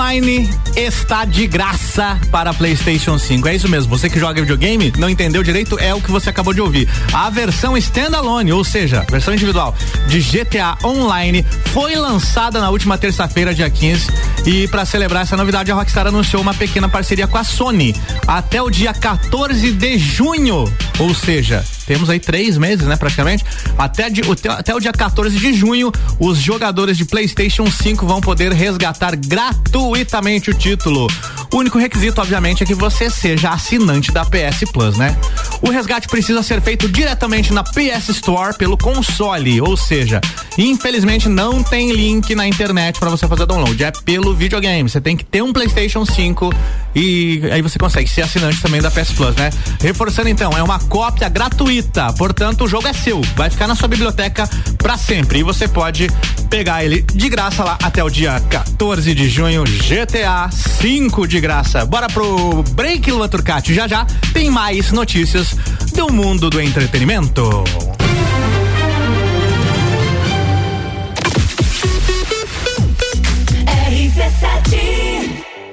Online 0.00 0.48
está 0.74 1.26
de 1.26 1.46
graça 1.46 2.18
para 2.32 2.54
PlayStation 2.54 3.18
5. 3.18 3.46
É 3.46 3.54
isso 3.54 3.68
mesmo. 3.68 3.90
Você 3.90 4.08
que 4.08 4.18
joga 4.18 4.40
videogame, 4.40 4.90
não 4.96 5.10
entendeu 5.10 5.42
direito, 5.42 5.78
é 5.78 5.94
o 5.94 6.00
que 6.00 6.10
você 6.10 6.30
acabou 6.30 6.54
de 6.54 6.60
ouvir. 6.62 6.88
A 7.12 7.28
versão 7.28 7.76
standalone, 7.76 8.50
ou 8.50 8.64
seja, 8.64 9.04
versão 9.10 9.34
individual 9.34 9.74
de 10.08 10.20
GTA 10.20 10.78
Online, 10.82 11.44
foi 11.66 11.96
lançada 11.96 12.62
na 12.62 12.70
última 12.70 12.96
terça-feira, 12.96 13.54
dia 13.54 13.68
15. 13.68 14.10
E 14.46 14.66
para 14.68 14.86
celebrar 14.86 15.24
essa 15.24 15.36
novidade, 15.36 15.70
a 15.70 15.74
Rockstar 15.74 16.06
anunciou 16.06 16.40
uma 16.40 16.54
pequena 16.54 16.88
parceria 16.88 17.26
com 17.26 17.36
a 17.36 17.44
Sony 17.44 17.94
até 18.26 18.62
o 18.62 18.70
dia 18.70 18.94
14 18.94 19.70
de 19.70 19.98
junho. 19.98 20.64
Ou 20.98 21.14
seja, 21.14 21.62
temos 21.90 22.08
aí 22.08 22.20
três 22.20 22.56
meses, 22.56 22.86
né, 22.86 22.94
praticamente. 22.94 23.44
Até, 23.76 24.08
de, 24.08 24.20
até 24.48 24.72
o 24.72 24.78
dia 24.78 24.92
14 24.92 25.36
de 25.36 25.52
junho, 25.52 25.90
os 26.20 26.38
jogadores 26.38 26.96
de 26.96 27.04
PlayStation 27.04 27.68
5 27.68 28.06
vão 28.06 28.20
poder 28.20 28.52
resgatar 28.52 29.16
gratuitamente 29.16 30.50
o 30.50 30.54
título. 30.54 31.08
O 31.52 31.56
único 31.56 31.78
requisito, 31.78 32.20
obviamente, 32.20 32.62
é 32.62 32.66
que 32.66 32.76
você 32.76 33.10
seja 33.10 33.50
assinante 33.50 34.12
da 34.12 34.24
PS 34.24 34.70
Plus, 34.72 34.96
né? 34.96 35.16
O 35.60 35.68
resgate 35.68 36.06
precisa 36.06 36.44
ser 36.44 36.60
feito 36.62 36.88
diretamente 36.88 37.52
na 37.52 37.64
PS 37.64 38.10
Store 38.10 38.56
pelo 38.56 38.78
console, 38.78 39.60
ou 39.60 39.76
seja, 39.76 40.20
infelizmente 40.56 41.28
não 41.28 41.60
tem 41.60 41.92
link 41.92 42.36
na 42.36 42.46
internet 42.46 43.00
para 43.00 43.10
você 43.10 43.26
fazer 43.26 43.46
download, 43.46 43.82
é 43.82 43.90
pelo 44.04 44.32
videogame. 44.32 44.88
Você 44.88 45.00
tem 45.00 45.16
que 45.16 45.24
ter 45.24 45.42
um 45.42 45.52
PlayStation 45.52 46.06
5 46.06 46.54
e 46.94 47.42
aí 47.52 47.60
você 47.62 47.80
consegue 47.80 48.08
ser 48.08 48.22
assinante 48.22 48.62
também 48.62 48.80
da 48.80 48.92
PS 48.92 49.12
Plus, 49.12 49.34
né? 49.34 49.50
Reforçando 49.80 50.28
então, 50.28 50.52
é 50.52 50.62
uma 50.62 50.78
cópia 50.78 51.28
gratuita, 51.28 51.79
portanto 52.16 52.64
o 52.64 52.68
jogo 52.68 52.86
é 52.86 52.92
seu, 52.92 53.20
vai 53.36 53.50
ficar 53.50 53.66
na 53.66 53.74
sua 53.74 53.88
biblioteca 53.88 54.48
para 54.78 54.96
sempre 54.96 55.40
e 55.40 55.42
você 55.42 55.66
pode 55.68 56.08
pegar 56.48 56.84
ele 56.84 57.02
de 57.02 57.28
graça 57.28 57.62
lá 57.64 57.78
até 57.82 58.02
o 58.02 58.10
dia 58.10 58.40
14 58.48 59.14
de 59.14 59.28
junho, 59.28 59.64
GTA 59.64 60.50
5 60.50 61.26
de 61.26 61.40
graça. 61.40 61.84
Bora 61.86 62.08
pro 62.08 62.62
break, 62.72 63.10
Lua 63.10 63.28
Turcati. 63.28 63.72
Já 63.72 63.86
já 63.86 64.06
tem 64.32 64.50
mais 64.50 64.90
notícias 64.90 65.56
do 65.94 66.12
mundo 66.12 66.50
do 66.50 66.60
entretenimento. 66.60 67.64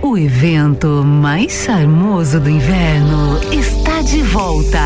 O 0.02 0.18
evento 0.18 1.04
mais 1.04 1.66
charmoso 1.66 2.40
do 2.40 2.50
inverno 2.50 3.40
está 3.52 4.02
de 4.02 4.22
volta. 4.22 4.86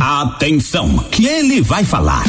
Atenção, 0.00 0.98
que 1.10 1.26
ele 1.26 1.62
vai 1.62 1.84
falar. 1.84 2.24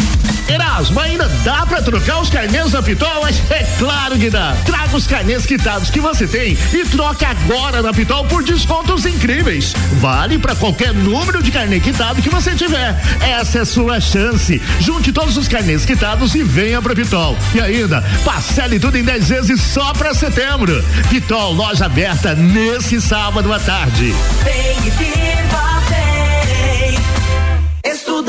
Erasmo, 0.48 1.00
ainda 1.00 1.28
dá 1.44 1.66
para 1.66 1.82
trocar 1.82 2.22
os 2.22 2.30
carnês 2.30 2.72
da 2.72 2.82
Pitol? 2.82 3.22
Mas 3.22 3.42
é 3.50 3.64
claro 3.80 4.18
que 4.18 4.30
dá. 4.30 4.56
Traga 4.64 4.96
os 4.96 5.08
carnês 5.08 5.46
quitados 5.46 5.90
que 5.90 6.00
você 6.00 6.28
tem 6.28 6.58
e 6.72 6.86
troque 6.86 7.26
agora 7.26 7.82
na 7.82 7.92
Pitol 7.92 8.26
por 8.26 8.44
descontos 8.44 9.06
incríveis. 9.06 9.74
Vale 9.94 10.38
para 10.38 10.56
qualquer 10.56 10.94
número 10.94 11.42
de 11.42 11.52
carnê 11.52 11.80
quitado 11.80 12.22
que 12.22 12.30
você 12.30 12.54
tiver. 12.54 12.96
Essa 13.22 13.60
é 13.60 13.62
a 13.62 13.66
sua 13.66 14.00
chance. 14.00 14.62
Junte 14.80 15.12
todos 15.12 15.36
os 15.36 15.48
carnês 15.48 15.84
quitados 15.86 16.36
e 16.36 16.44
venha 16.44 16.82
pra 16.82 16.96
Pitol. 16.96 17.36
E 17.54 17.60
ainda, 17.60 18.04
parcele 18.24 18.80
tudo 18.80 18.98
em 18.98 19.04
10 19.04 19.30
vezes 19.30 19.62
só 19.62 19.94
para 19.94 20.14
setembro. 20.14 20.84
Pitol, 21.10 21.54
loja 21.54 21.86
aberta 21.86 22.36
nesse 22.36 23.02
sábado 23.02 23.52
à 23.52 23.60
tarde. 23.60 24.14
Vem 24.44 24.78
e 24.86 24.90
viva 24.92 25.75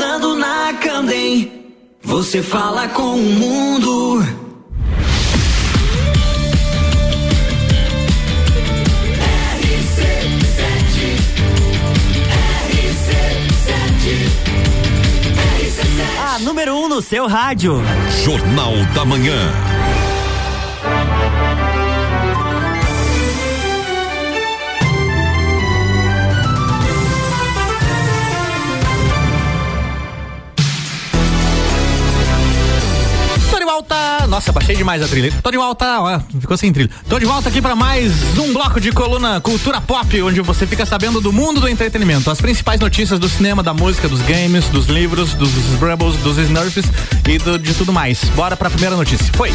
Estudando 0.07 0.35
na 0.37 0.73
Candem, 0.81 1.75
você 2.01 2.41
fala 2.41 2.87
com 2.87 3.15
o 3.15 3.17
mundo. 3.17 4.23
A 16.23 16.39
número 16.39 16.73
1 16.73 16.83
um 16.83 16.87
no 16.87 17.01
seu 17.01 17.27
rádio. 17.27 17.81
Jornal 18.23 18.75
da 18.95 19.03
Manhã. 19.03 19.66
Demais 34.87 35.03
a 35.03 35.07
trilha. 35.09 35.33
Tô 35.43 35.51
de 35.51 35.57
volta, 35.57 35.99
ó, 35.99 36.21
ficou 36.39 36.55
sem 36.55 36.71
trilha. 36.71 36.89
Tô 37.09 37.19
de 37.19 37.25
volta 37.25 37.49
aqui 37.49 37.61
para 37.61 37.75
mais 37.75 38.13
um 38.37 38.53
bloco 38.53 38.79
de 38.79 38.89
coluna 38.93 39.41
Cultura 39.41 39.81
Pop, 39.81 40.21
onde 40.21 40.39
você 40.39 40.65
fica 40.65 40.85
sabendo 40.85 41.19
do 41.19 41.33
mundo 41.33 41.59
do 41.59 41.67
entretenimento, 41.67 42.31
as 42.31 42.39
principais 42.39 42.79
notícias 42.79 43.19
do 43.19 43.27
cinema, 43.27 43.61
da 43.61 43.73
música, 43.73 44.07
dos 44.07 44.21
games, 44.21 44.69
dos 44.69 44.85
livros, 44.85 45.33
dos 45.33 45.51
Rebels, 45.81 46.15
dos 46.19 46.37
Smurfs 46.37 46.85
e 47.27 47.37
do, 47.37 47.59
de 47.59 47.73
tudo 47.73 47.91
mais. 47.91 48.23
Bora 48.33 48.55
para 48.55 48.69
a 48.69 48.71
primeira 48.71 48.95
notícia. 48.95 49.25
Foi. 49.33 49.51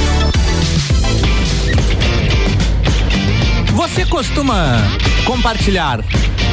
Você 3.72 4.04
costuma 4.04 4.82
compartilhar 5.24 6.04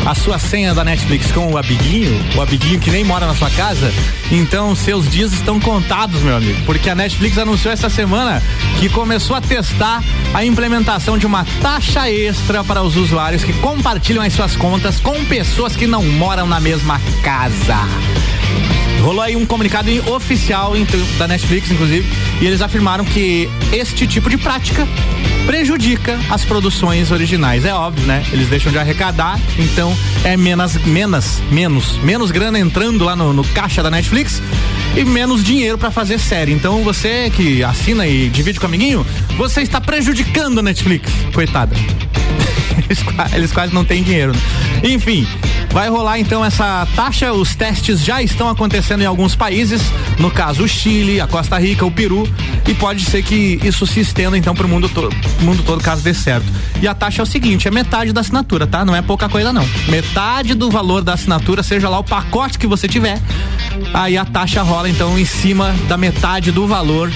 a 0.06 0.16
sua 0.16 0.40
senha 0.40 0.74
da 0.74 0.84
Netflix 0.84 1.32
com 1.32 1.52
o 1.52 1.58
amiguinho, 1.58 2.20
o 2.36 2.42
amiguinho 2.42 2.80
que 2.80 2.90
nem 2.90 3.04
mora 3.04 3.26
na 3.26 3.36
sua 3.36 3.50
casa, 3.50 3.92
então 4.32 4.76
seus 4.76 5.10
dias 5.10 5.34
estão 5.34 5.60
contados, 5.60 6.22
meu 6.22 6.36
amigo, 6.36 6.60
porque 6.66 6.90
a 6.90 6.96
Netflix 6.96 7.38
anunciou 7.38 7.74
essa 7.74 7.90
semana 7.90 8.42
que 8.80 8.90
começou 8.90 9.36
a 9.36 9.42
testar 9.42 10.04
a 10.34 10.44
implementação 10.44 11.18
de 11.18 11.26
uma 11.26 11.46
taxa 11.62 12.10
extra 12.10 12.64
para 12.64 12.82
os 12.82 12.96
usuários 12.96 13.44
que 13.44 13.54
compartilham 13.54 14.24
as 14.24 14.34
suas 14.34 14.56
contas 14.56 15.00
com 15.00 15.24
pessoas 15.26 15.76
que 15.76 15.88
não 15.88 16.04
moram 16.04 16.48
na 16.48 16.60
mesma 16.60 17.00
casa. 17.24 17.78
Rolou 19.02 19.22
aí 19.22 19.36
um 19.36 19.46
comunicado 19.46 19.90
oficial 20.12 20.74
da 21.18 21.28
Netflix, 21.28 21.72
inclusive, 21.72 22.06
e 22.42 22.46
eles 22.46 22.62
afirmaram 22.62 23.04
que 23.04 23.50
este 23.72 24.08
tipo 24.08 24.30
de 24.30 24.38
prática 24.38 24.88
prejudica 25.46 26.18
as 26.30 26.46
produções 26.46 27.12
originais. 27.12 27.66
É 27.66 27.74
óbvio, 27.74 28.06
né? 28.06 28.24
Eles 28.32 28.48
deixam 28.48 28.72
de 28.72 28.78
arrecadar, 28.78 29.40
então 29.58 29.96
é 30.24 30.38
menos, 30.38 30.76
menos, 30.86 31.40
menos, 31.52 31.98
menos 32.00 32.32
grana 32.32 32.60
entrando 32.60 33.04
lá 33.04 33.16
no, 33.16 33.34
no 33.34 33.44
caixa 33.44 33.82
da 33.82 33.90
Netflix 33.90 34.42
e 34.96 35.04
menos 35.04 35.44
dinheiro 35.44 35.78
para 35.78 35.92
fazer 35.92 36.20
série. 36.20 36.52
Então 36.52 36.84
você 36.84 37.30
que 37.30 37.64
assina 37.64 38.08
e 38.08 38.30
divide 38.30 38.60
com 38.60 38.66
o 38.66 38.70
amiguinho, 38.70 39.06
você 39.38 39.62
está 39.62 39.82
prejudicando 39.82 40.60
a 40.60 40.62
Netflix, 40.62 41.12
coitada. 41.34 41.76
Eles, 42.90 43.06
eles 43.34 43.52
quase 43.52 43.74
não 43.74 43.86
têm 43.86 44.02
dinheiro. 44.02 44.32
Né? 44.32 44.40
Enfim, 44.92 45.28
Vai 45.72 45.88
rolar 45.88 46.20
então 46.20 46.44
essa 46.44 46.88
taxa, 46.96 47.32
os 47.32 47.56
testes 47.56 48.04
já 48.04 48.22
estão 48.22 48.50
acontecendo 48.50 49.02
em 49.02 49.06
alguns 49.06 49.36
países, 49.36 49.82
no 50.18 50.32
caso 50.32 50.64
o 50.64 50.68
Chile, 50.68 51.22
a 51.22 51.28
Costa 51.28 51.58
Rica, 51.60 51.86
o 51.86 51.92
Peru, 51.92 52.28
e 52.68 52.74
pode 52.74 53.06
ser 53.06 53.24
que 53.24 53.60
isso 53.64 53.86
se 53.86 54.00
estenda 54.00 54.38
então 54.38 54.56
para 54.56 54.66
o 54.66 54.70
mundo, 54.70 54.90
to 54.90 55.10
mundo 55.42 55.64
todo 55.64 55.82
caso 55.82 56.02
dê 56.02 56.14
certo. 56.14 56.46
E 56.82 56.88
a 56.88 56.94
taxa 56.94 57.22
é 57.22 57.24
o 57.24 57.26
seguinte, 57.26 57.68
é 57.68 57.72
metade 57.72 58.12
da 58.12 58.22
assinatura, 58.22 58.66
tá? 58.66 58.84
Não 58.84 58.96
é 58.96 59.02
pouca 59.02 59.30
coisa 59.30 59.54
não. 59.54 59.68
Metade 59.88 60.54
do 60.54 60.72
valor 60.72 61.04
da 61.04 61.14
assinatura, 61.14 61.62
seja 61.62 61.88
lá 61.88 62.00
o 62.00 62.04
pacote 62.04 62.58
que 62.58 62.68
você 62.68 62.88
tiver, 62.88 63.22
aí 63.94 64.18
a 64.18 64.26
taxa 64.26 64.64
rola 64.64 64.90
então 64.90 65.18
em 65.20 65.26
cima 65.26 65.76
da 65.88 65.98
metade 65.98 66.52
do 66.52 66.68
valor 66.68 67.12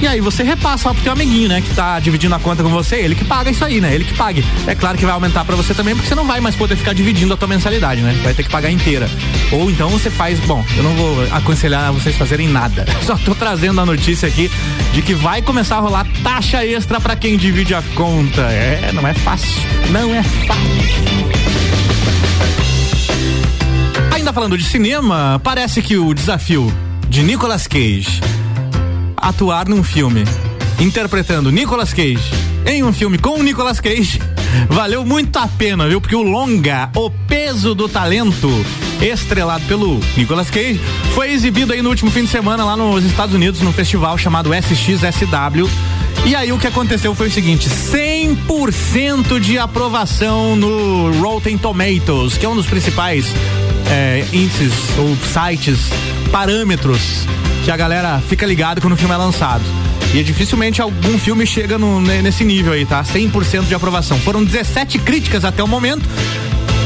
e 0.00 0.06
aí 0.06 0.20
você 0.20 0.42
repassa 0.42 0.88
lá 0.88 0.94
pro 0.94 1.02
teu 1.02 1.12
amiguinho, 1.12 1.48
né? 1.48 1.60
Que 1.60 1.74
tá 1.74 1.98
dividindo 1.98 2.34
a 2.34 2.38
conta 2.38 2.62
com 2.62 2.68
você, 2.68 2.96
ele 2.96 3.14
que 3.14 3.24
paga 3.24 3.50
isso 3.50 3.64
aí, 3.64 3.80
né? 3.80 3.94
Ele 3.94 4.04
que 4.04 4.14
pague. 4.14 4.44
É 4.66 4.74
claro 4.74 4.98
que 4.98 5.04
vai 5.04 5.14
aumentar 5.14 5.44
para 5.44 5.56
você 5.56 5.72
também, 5.72 5.94
porque 5.94 6.08
você 6.08 6.14
não 6.14 6.26
vai 6.26 6.38
mais 6.38 6.54
poder 6.54 6.76
ficar 6.76 6.92
dividindo 6.92 7.32
a 7.32 7.36
tua 7.36 7.48
mensalidade, 7.48 7.85
né? 7.94 8.18
Vai 8.22 8.34
ter 8.34 8.42
que 8.42 8.50
pagar 8.50 8.70
inteira. 8.70 9.08
Ou 9.52 9.70
então 9.70 9.88
você 9.88 10.10
faz, 10.10 10.40
bom, 10.40 10.64
eu 10.76 10.82
não 10.82 10.94
vou 10.94 11.22
aconselhar 11.30 11.92
vocês 11.92 12.16
fazerem 12.16 12.48
nada. 12.48 12.84
Só 13.04 13.16
tô 13.16 13.34
trazendo 13.34 13.80
a 13.80 13.86
notícia 13.86 14.28
aqui 14.28 14.50
de 14.92 15.02
que 15.02 15.14
vai 15.14 15.42
começar 15.42 15.76
a 15.76 15.80
rolar 15.80 16.06
taxa 16.22 16.64
extra 16.64 17.00
para 17.00 17.14
quem 17.14 17.36
divide 17.36 17.74
a 17.74 17.82
conta. 17.94 18.42
É, 18.42 18.90
não 18.92 19.06
é 19.06 19.14
fácil. 19.14 19.62
Não 19.90 20.14
é 20.14 20.22
fácil. 20.22 20.66
Ainda 24.12 24.32
falando 24.32 24.58
de 24.58 24.64
cinema, 24.64 25.40
parece 25.44 25.80
que 25.82 25.96
o 25.96 26.12
desafio 26.12 26.72
de 27.08 27.22
Nicolas 27.22 27.66
Cage 27.66 28.20
atuar 29.16 29.68
num 29.68 29.84
filme 29.84 30.24
interpretando 30.80 31.50
Nicolas 31.50 31.92
Cage 31.92 32.30
em 32.66 32.82
um 32.82 32.92
filme 32.92 33.18
com 33.18 33.42
Nicolas 33.42 33.80
Cage 33.80 34.20
valeu 34.68 35.04
muito 35.04 35.38
a 35.38 35.46
pena, 35.46 35.88
viu? 35.88 36.00
Porque 36.00 36.16
o 36.16 36.22
longa 36.22 36.90
O 36.94 37.10
Peso 37.10 37.74
do 37.74 37.88
Talento, 37.88 38.50
estrelado 39.00 39.64
pelo 39.66 40.00
Nicolas 40.16 40.50
Cage, 40.50 40.80
foi 41.14 41.30
exibido 41.32 41.72
aí 41.72 41.82
no 41.82 41.88
último 41.88 42.10
fim 42.10 42.24
de 42.24 42.30
semana 42.30 42.64
lá 42.64 42.76
nos 42.76 43.04
Estados 43.04 43.34
Unidos, 43.34 43.60
num 43.60 43.72
festival 43.72 44.16
chamado 44.18 44.50
SXSW. 44.54 45.68
E 46.24 46.34
aí 46.34 46.52
o 46.52 46.58
que 46.58 46.66
aconteceu 46.66 47.14
foi 47.14 47.28
o 47.28 47.30
seguinte: 47.30 47.68
100% 47.68 49.38
de 49.38 49.58
aprovação 49.58 50.56
no 50.56 51.12
Rotten 51.20 51.56
Tomatoes, 51.56 52.36
que 52.36 52.44
é 52.44 52.48
um 52.48 52.56
dos 52.56 52.66
principais 52.66 53.26
é, 53.90 54.24
índices 54.32 54.72
ou 54.98 55.16
sites, 55.16 55.88
parâmetros 56.30 57.26
que 57.64 57.70
a 57.70 57.76
galera 57.76 58.22
fica 58.28 58.46
ligado 58.46 58.80
quando 58.80 58.94
o 58.94 58.96
filme 58.96 59.14
é 59.14 59.16
lançado. 59.16 59.64
E 60.14 60.22
dificilmente 60.22 60.80
algum 60.80 61.18
filme 61.18 61.46
chega 61.46 61.76
no, 61.76 62.00
nesse 62.00 62.44
nível 62.44 62.72
aí, 62.72 62.86
tá? 62.86 63.02
100% 63.02 63.66
de 63.66 63.74
aprovação. 63.74 64.18
Foram 64.18 64.44
17 64.44 64.98
críticas 65.00 65.44
até 65.44 65.62
o 65.62 65.68
momento. 65.68 66.08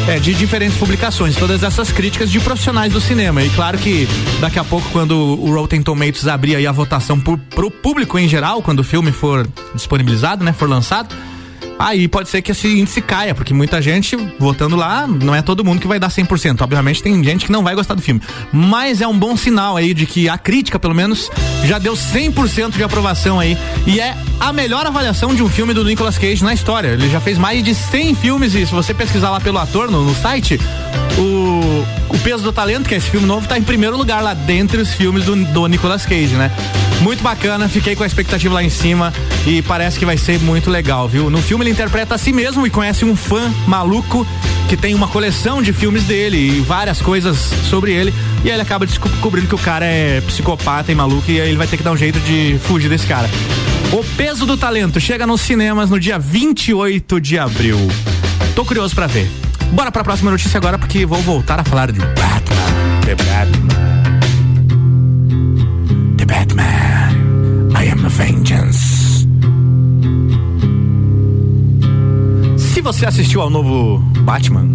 É, 0.09 0.19
de 0.19 0.35
diferentes 0.35 0.77
publicações, 0.77 1.37
todas 1.37 1.63
essas 1.63 1.93
críticas 1.93 2.31
de 2.31 2.41
profissionais 2.41 2.93
do 2.93 3.01
cinema. 3.01 3.43
E 3.45 3.51
claro 3.51 3.79
que 3.79 4.09
daqui 4.41 4.59
a 4.59 4.65
pouco, 4.65 4.89
quando 4.91 5.13
o 5.13 5.55
Rotten 5.55 5.83
Tomatoes 5.83 6.27
abrir 6.27 6.57
aí 6.57 6.67
a 6.67 6.73
votação 6.73 7.21
pro, 7.21 7.39
pro 7.39 7.71
público 7.71 8.19
em 8.19 8.27
geral, 8.27 8.63
quando 8.63 8.81
o 8.81 8.85
filme 8.85 9.13
for 9.13 9.47
disponibilizado, 9.75 10.43
né, 10.43 10.53
for 10.53 10.69
lançado, 10.69 11.15
aí 11.81 12.07
pode 12.07 12.29
ser 12.29 12.43
que 12.43 12.53
esse 12.53 12.69
índice 12.69 13.01
caia, 13.01 13.35
porque 13.35 13.55
muita 13.55 13.81
gente 13.81 14.17
votando 14.39 14.77
lá, 14.77 15.07
não 15.07 15.35
é 15.35 15.41
todo 15.41 15.65
mundo 15.65 15.81
que 15.81 15.89
vai 15.89 15.99
dar 15.99 16.09
100%. 16.09 16.61
Obviamente 16.61 17.03
tem 17.03 17.25
gente 17.25 17.47
que 17.47 17.53
não 17.53 17.65
vai 17.65 17.75
gostar 17.75 17.95
do 17.95 18.03
filme. 18.03 18.21
Mas 18.53 19.01
é 19.01 19.09
um 19.09 19.19
bom 19.19 19.37
sinal 19.37 19.77
aí 19.77 19.95
de 19.95 20.05
que 20.05 20.29
a 20.29 20.37
crítica, 20.37 20.79
pelo 20.79 20.95
menos, 20.95 21.31
já 21.65 21.79
deu 21.79 21.95
100% 21.95 22.77
de 22.77 22.83
aprovação 22.83 23.41
aí. 23.41 23.57
E 23.87 23.99
é 23.99 24.17
a 24.39 24.53
melhor 24.53 24.87
avaliação 24.87 25.35
de 25.35 25.43
um 25.43 25.49
filme 25.49 25.73
do 25.73 25.83
Nicolas 25.83 26.19
Cage 26.19 26.45
na 26.45 26.53
história. 26.53 26.89
Ele 26.89 27.09
já 27.09 27.21
fez 27.21 27.39
mais 27.39 27.65
de 27.65 27.75
100 27.75 28.15
filmes 28.15 28.55
e 28.55 28.67
se 28.67 28.73
você 28.73 28.93
pesquisar 28.93 29.31
lá 29.31 29.41
pelo 29.41 29.59
ator 29.59 29.91
no, 29.91 30.05
no 30.05 30.15
site, 30.15 30.61
o, 31.19 31.40
o 31.61 32.19
Peso 32.23 32.43
do 32.43 32.53
Talento, 32.53 32.89
que 32.89 32.95
é 32.95 32.99
esse 32.99 33.09
filme 33.09 33.27
novo, 33.27 33.47
tá 33.47 33.59
em 33.59 33.63
primeiro 33.63 33.97
lugar 33.97 34.23
lá 34.23 34.35
dentre 34.35 34.81
os 34.81 34.93
filmes 34.93 35.25
do, 35.25 35.37
do 35.37 35.67
Nicolas 35.67 36.05
Cage, 36.05 36.35
né? 36.35 36.51
Muito 37.01 37.23
bacana, 37.23 37.69
fiquei 37.69 37.97
com 37.97 38.03
a 38.03 38.07
expectativa 38.07 38.55
lá 38.55 38.63
em 38.63 38.69
cima 38.69 39.13
e 39.47 39.63
parece 39.63 39.99
que 39.99 40.05
vai 40.05 40.19
ser 40.19 40.39
muito 40.41 40.71
legal, 40.71 41.09
viu? 41.09 41.31
No 41.31 41.41
filme 41.41 41.65
ele 41.65 41.71
interpreta 41.71 42.15
a 42.15 42.19
si 42.19 42.33
mesmo 42.33 42.67
e 42.67 42.71
conhece 42.71 43.05
um 43.05 43.17
fã 43.17 43.51
maluco 43.67 44.27
que 44.69 44.77
tem 44.77 44.95
uma 44.95 45.09
coleção 45.09 45.63
de 45.63 45.73
filmes 45.73 46.05
dele 46.05 46.37
e 46.37 46.61
várias 46.61 47.01
coisas 47.01 47.39
sobre 47.69 47.93
ele. 47.93 48.13
E 48.45 48.49
aí 48.49 48.55
ele 48.55 48.63
acaba 48.63 48.85
descobrindo 48.85 49.49
que 49.49 49.55
o 49.55 49.59
cara 49.59 49.87
é 49.87 50.21
psicopata 50.21 50.93
e 50.93 50.95
maluco 50.95 51.31
e 51.31 51.41
aí 51.41 51.49
ele 51.49 51.57
vai 51.59 51.67
ter 51.67 51.77
que 51.77 51.83
dar 51.83 51.93
um 51.93 51.97
jeito 51.97 52.21
de 52.21 52.59
fugir 52.65 52.89
desse 52.89 53.07
cara. 53.07 53.29
O 53.93 54.05
Peso 54.17 54.45
do 54.45 54.57
Talento 54.57 55.01
chega 55.01 55.27
nos 55.27 55.41
cinemas 55.41 55.89
no 55.89 55.99
dia 55.99 56.19
28 56.19 57.21
de 57.21 57.39
abril. 57.39 57.79
Tô 58.55 58.65
curioso 58.65 58.95
para 58.95 59.07
ver. 59.07 59.50
Bora 59.73 59.93
pra 59.93 60.03
próxima 60.03 60.31
notícia 60.31 60.59
agora 60.59 60.79
porque 60.79 61.07
vou 61.07 61.21
voltar 61.23 61.61
a 61.61 61.65
falar 61.65 61.93
de 61.93 62.01
Batman. 62.01 63.01
The 63.05 63.15
Batman. 63.15 63.71
The 66.17 66.25
Batman. 66.25 67.81
I 67.81 67.91
am 67.91 68.05
a 68.05 68.09
vengeance. 68.09 69.29
Se 72.59 72.81
você 72.81 73.07
assistiu 73.07 73.43
ao 73.43 73.51
novo 73.51 73.99
Batman 74.23 74.69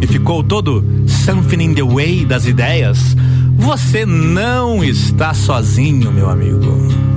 e 0.00 0.06
ficou 0.06 0.42
todo 0.42 0.84
something 1.06 1.62
in 1.62 1.74
the 1.74 1.82
way 1.82 2.24
das 2.24 2.46
ideias, 2.46 3.16
você 3.56 4.04
não 4.04 4.84
está 4.84 5.32
sozinho, 5.32 6.12
meu 6.12 6.28
amigo. 6.28 7.13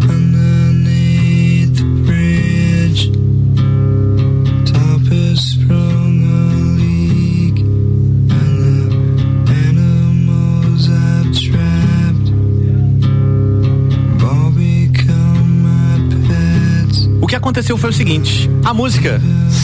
Aconteceu 17.58 17.78
foi 17.78 17.90
o 17.90 17.94
seguinte: 17.94 18.48
a 18.64 18.72
música 18.72 19.20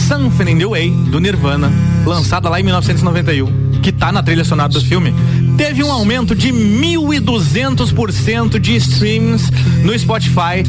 Something 0.08 0.50
in 0.50 0.58
the 0.58 0.66
Way 0.66 0.90
do 0.90 1.20
Nirvana, 1.20 1.72
lançada 2.04 2.48
lá 2.48 2.58
em 2.58 2.64
1991, 2.64 3.78
que 3.80 3.92
tá 3.92 4.10
na 4.10 4.20
trilha 4.20 4.44
sonora 4.44 4.68
do 4.68 4.80
filme, 4.80 5.14
teve 5.56 5.84
um 5.84 5.92
aumento 5.92 6.34
de 6.34 6.48
1.200% 6.48 8.58
de 8.58 8.74
streams 8.76 9.48
no 9.84 9.96
Spotify 9.96 10.64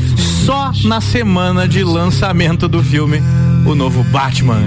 só 0.46 0.72
na 0.84 1.02
semana 1.02 1.68
de 1.68 1.84
lançamento 1.84 2.68
do 2.68 2.84
filme, 2.84 3.24
o 3.66 3.74
novo 3.74 4.04
Batman. 4.04 4.62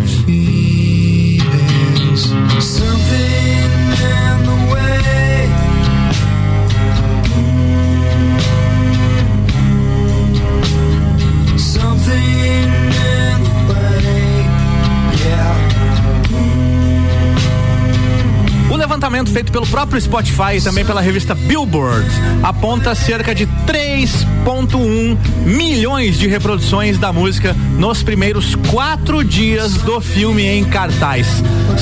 Feito 19.32 19.52
pelo 19.52 19.66
próprio 19.66 20.00
Spotify 20.00 20.56
e 20.56 20.60
também 20.60 20.84
pela 20.84 21.00
revista 21.00 21.34
Billboard, 21.34 22.08
aponta 22.42 22.94
cerca 22.94 23.34
de 23.34 23.46
3,1 23.66 25.16
milhões 25.44 26.18
de 26.18 26.26
reproduções 26.26 26.98
da 26.98 27.12
música 27.12 27.54
nos 27.78 28.02
primeiros 28.02 28.54
quatro 28.70 29.22
dias 29.22 29.74
do 29.74 30.00
filme 30.00 30.44
em 30.44 30.64
cartaz. 30.64 31.26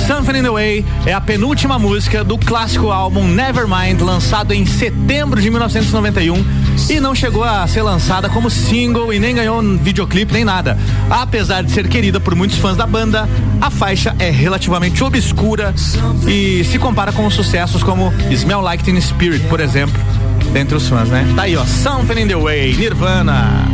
Something 0.07 0.39
in 0.39 0.43
the 0.43 0.51
Way 0.51 0.85
é 1.07 1.13
a 1.13 1.21
penúltima 1.21 1.79
música 1.79 2.23
do 2.23 2.37
clássico 2.37 2.91
álbum 2.91 3.27
Nevermind, 3.27 4.01
lançado 4.01 4.53
em 4.53 4.67
setembro 4.67 5.41
de 5.41 5.51
1991 5.51 6.45
e 6.91 7.01
não 7.01 7.15
chegou 7.15 7.43
a 7.43 7.67
ser 7.67 7.83
lançada 7.83 8.29
como 8.29 8.51
single 8.51 9.13
e 9.13 9.19
nem 9.19 9.35
ganhou 9.35 9.61
um 9.61 9.77
videoclipe 9.79 10.33
nem 10.33 10.45
nada. 10.45 10.79
Apesar 11.11 11.63
de 11.63 11.71
ser 11.73 11.89
querida 11.89 12.21
por 12.21 12.35
muitos 12.35 12.59
fãs 12.59 12.77
da 12.77 12.87
banda, 12.87 13.29
a 13.61 13.71
faixa 13.71 14.15
é 14.19 14.31
relativamente 14.31 15.03
obscura 15.03 15.75
e 16.27 16.63
se 16.65 16.79
compara 16.79 17.06
com 17.13 17.29
sucessos 17.31 17.83
como 17.83 18.13
Smell 18.31 18.61
Like 18.61 18.85
Teen 18.85 19.01
Spirit, 19.01 19.45
por 19.49 19.61
exemplo, 19.61 20.01
dentre 20.53 20.77
os 20.77 20.89
fãs, 20.89 21.09
né? 21.09 21.27
Tá 21.35 21.43
aí, 21.43 21.57
ó, 21.57 21.65
Something 21.65 22.23
in 22.23 22.29
the 22.29 22.37
Way, 22.37 22.77
Nirvana. 22.77 23.67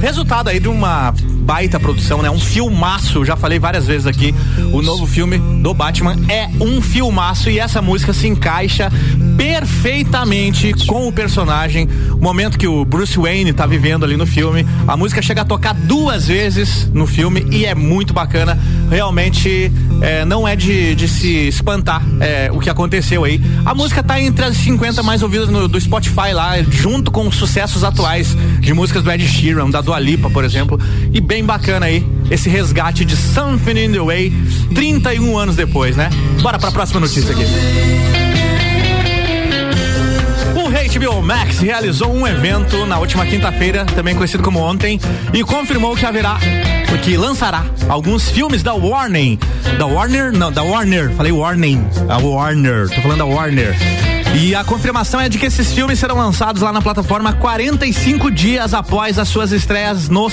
Resultado 0.00 0.48
aí 0.48 0.60
de 0.60 0.68
uma 0.68 1.12
baita 1.48 1.80
produção, 1.80 2.20
né? 2.20 2.30
Um 2.30 2.38
filmaço, 2.38 3.24
já 3.24 3.34
falei 3.34 3.58
várias 3.58 3.86
vezes 3.86 4.06
aqui, 4.06 4.34
o 4.70 4.82
novo 4.82 5.06
filme 5.06 5.38
do 5.38 5.72
Batman 5.72 6.14
é 6.28 6.46
um 6.60 6.82
filmaço 6.82 7.48
e 7.48 7.58
essa 7.58 7.80
música 7.80 8.12
se 8.12 8.28
encaixa 8.28 8.92
perfeitamente 9.34 10.74
com 10.86 11.08
o 11.08 11.12
personagem, 11.12 11.88
o 12.12 12.18
momento 12.18 12.58
que 12.58 12.66
o 12.66 12.84
Bruce 12.84 13.18
Wayne 13.18 13.54
tá 13.54 13.64
vivendo 13.64 14.04
ali 14.04 14.14
no 14.14 14.26
filme. 14.26 14.66
A 14.86 14.94
música 14.94 15.22
chega 15.22 15.40
a 15.40 15.44
tocar 15.44 15.72
duas 15.72 16.26
vezes 16.26 16.90
no 16.92 17.06
filme 17.06 17.46
e 17.50 17.64
é 17.64 17.74
muito 17.74 18.12
bacana. 18.12 18.58
Realmente 18.90 19.72
é, 20.02 20.24
não 20.26 20.46
é 20.46 20.54
de, 20.54 20.94
de 20.94 21.08
se 21.08 21.48
espantar 21.48 22.02
é, 22.20 22.50
o 22.52 22.58
que 22.58 22.68
aconteceu 22.68 23.24
aí. 23.24 23.40
A 23.64 23.74
música 23.74 24.02
tá 24.02 24.20
entre 24.20 24.44
as 24.44 24.56
50 24.58 25.02
mais 25.02 25.22
ouvidas 25.22 25.48
no, 25.48 25.66
do 25.66 25.80
Spotify 25.80 26.32
lá, 26.34 26.60
junto 26.62 27.10
com 27.10 27.26
os 27.26 27.36
sucessos 27.36 27.84
atuais 27.84 28.36
de 28.60 28.74
músicas 28.74 29.02
do 29.02 29.10
Ed 29.10 29.26
Sheeran, 29.26 29.70
da 29.70 29.80
Dua 29.80 29.98
Lipa, 29.98 30.28
por 30.28 30.44
exemplo, 30.44 30.78
e 31.12 31.20
bem 31.20 31.37
bacana 31.44 31.86
aí 31.86 32.04
esse 32.30 32.48
resgate 32.48 33.04
de 33.04 33.16
Something 33.16 33.84
in 33.84 33.92
the 33.92 34.00
Way 34.00 34.32
31 34.74 35.38
anos 35.38 35.56
depois, 35.56 35.96
né? 35.96 36.10
Bora 36.42 36.58
pra 36.58 36.70
próxima 36.70 37.00
notícia 37.00 37.30
aqui. 37.32 37.44
O 40.54 40.70
HBO 40.70 41.22
Max 41.22 41.60
realizou 41.60 42.12
um 42.12 42.26
evento 42.26 42.84
na 42.84 42.98
última 42.98 43.24
quinta-feira, 43.24 43.84
também 43.86 44.14
conhecido 44.14 44.42
como 44.42 44.60
ontem, 44.60 45.00
e 45.32 45.42
confirmou 45.42 45.96
que 45.96 46.04
haverá, 46.04 46.38
que 47.02 47.16
lançará 47.16 47.64
alguns 47.88 48.30
filmes 48.30 48.62
da 48.62 48.74
Warner, 48.74 49.38
da 49.78 49.86
Warner, 49.86 50.32
não, 50.32 50.52
da 50.52 50.62
Warner, 50.62 51.10
falei 51.12 51.32
Warning, 51.32 51.86
a 52.08 52.18
Warner, 52.18 52.88
tô 52.88 53.00
falando 53.00 53.18
da 53.18 53.24
Warner. 53.24 54.17
E 54.40 54.54
a 54.54 54.62
confirmação 54.62 55.20
é 55.20 55.28
de 55.28 55.36
que 55.36 55.46
esses 55.46 55.72
filmes 55.72 55.98
serão 55.98 56.16
lançados 56.16 56.62
lá 56.62 56.72
na 56.72 56.80
plataforma 56.80 57.32
45 57.32 58.30
dias 58.30 58.72
após 58.72 59.18
as 59.18 59.28
suas 59.28 59.50
estreias 59.50 60.08
nos 60.08 60.32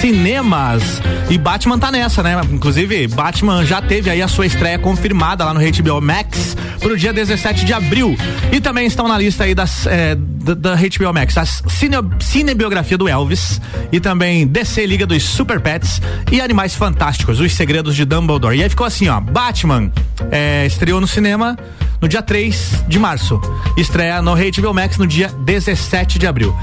cinemas. 0.00 0.82
E 1.30 1.38
Batman 1.38 1.78
tá 1.78 1.90
nessa, 1.92 2.20
né? 2.20 2.40
Inclusive, 2.50 3.06
Batman 3.06 3.64
já 3.64 3.80
teve 3.80 4.10
aí 4.10 4.20
a 4.20 4.26
sua 4.26 4.44
estreia 4.44 4.76
confirmada 4.76 5.44
lá 5.44 5.54
no 5.54 5.60
HBO 5.60 6.00
Max 6.00 6.56
pro 6.80 6.96
dia 6.96 7.12
17 7.12 7.64
de 7.64 7.72
abril. 7.72 8.16
E 8.52 8.60
também 8.60 8.86
estão 8.86 9.06
na 9.06 9.16
lista 9.16 9.44
aí 9.44 9.54
das, 9.54 9.86
é, 9.86 10.16
da, 10.16 10.54
da 10.54 10.74
HBO 10.74 11.14
Max, 11.14 11.38
a 11.38 11.46
cine, 11.46 11.96
cinebiografia 12.20 12.98
do 12.98 13.08
Elvis 13.08 13.60
e 13.92 14.00
também 14.00 14.46
DC 14.48 14.84
Liga 14.84 15.06
dos 15.06 15.22
Super 15.22 15.60
Pets 15.60 16.02
e 16.30 16.40
Animais 16.40 16.74
Fantásticos, 16.74 17.38
Os 17.38 17.52
Segredos 17.52 17.94
de 17.94 18.04
Dumbledore. 18.04 18.58
E 18.58 18.64
aí 18.64 18.68
ficou 18.68 18.86
assim, 18.86 19.08
ó, 19.08 19.20
Batman 19.20 19.92
é, 20.30 20.66
estreou 20.66 21.00
no 21.00 21.06
cinema 21.06 21.56
no 22.04 22.08
dia 22.08 22.20
3 22.20 22.84
de 22.86 22.98
março. 22.98 23.40
Estreia 23.78 24.20
no 24.20 24.34
HBO 24.34 24.74
Max 24.74 24.98
no 24.98 25.06
dia 25.06 25.28
17 25.28 26.18
de 26.18 26.26
abril. 26.26 26.54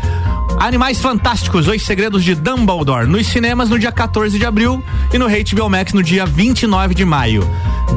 Animais 0.59 1.01
Fantásticos, 1.01 1.67
Os 1.67 1.81
Segredos 1.81 2.23
de 2.23 2.35
Dumbledore, 2.35 3.07
nos 3.07 3.25
cinemas 3.25 3.67
no 3.67 3.79
dia 3.79 3.91
14 3.91 4.37
de 4.37 4.45
abril 4.45 4.83
e 5.11 5.17
no 5.17 5.25
HBO 5.25 5.67
Max 5.67 5.93
no 5.93 6.03
dia 6.03 6.27
29 6.27 6.93
de 6.93 7.03
maio. 7.03 7.41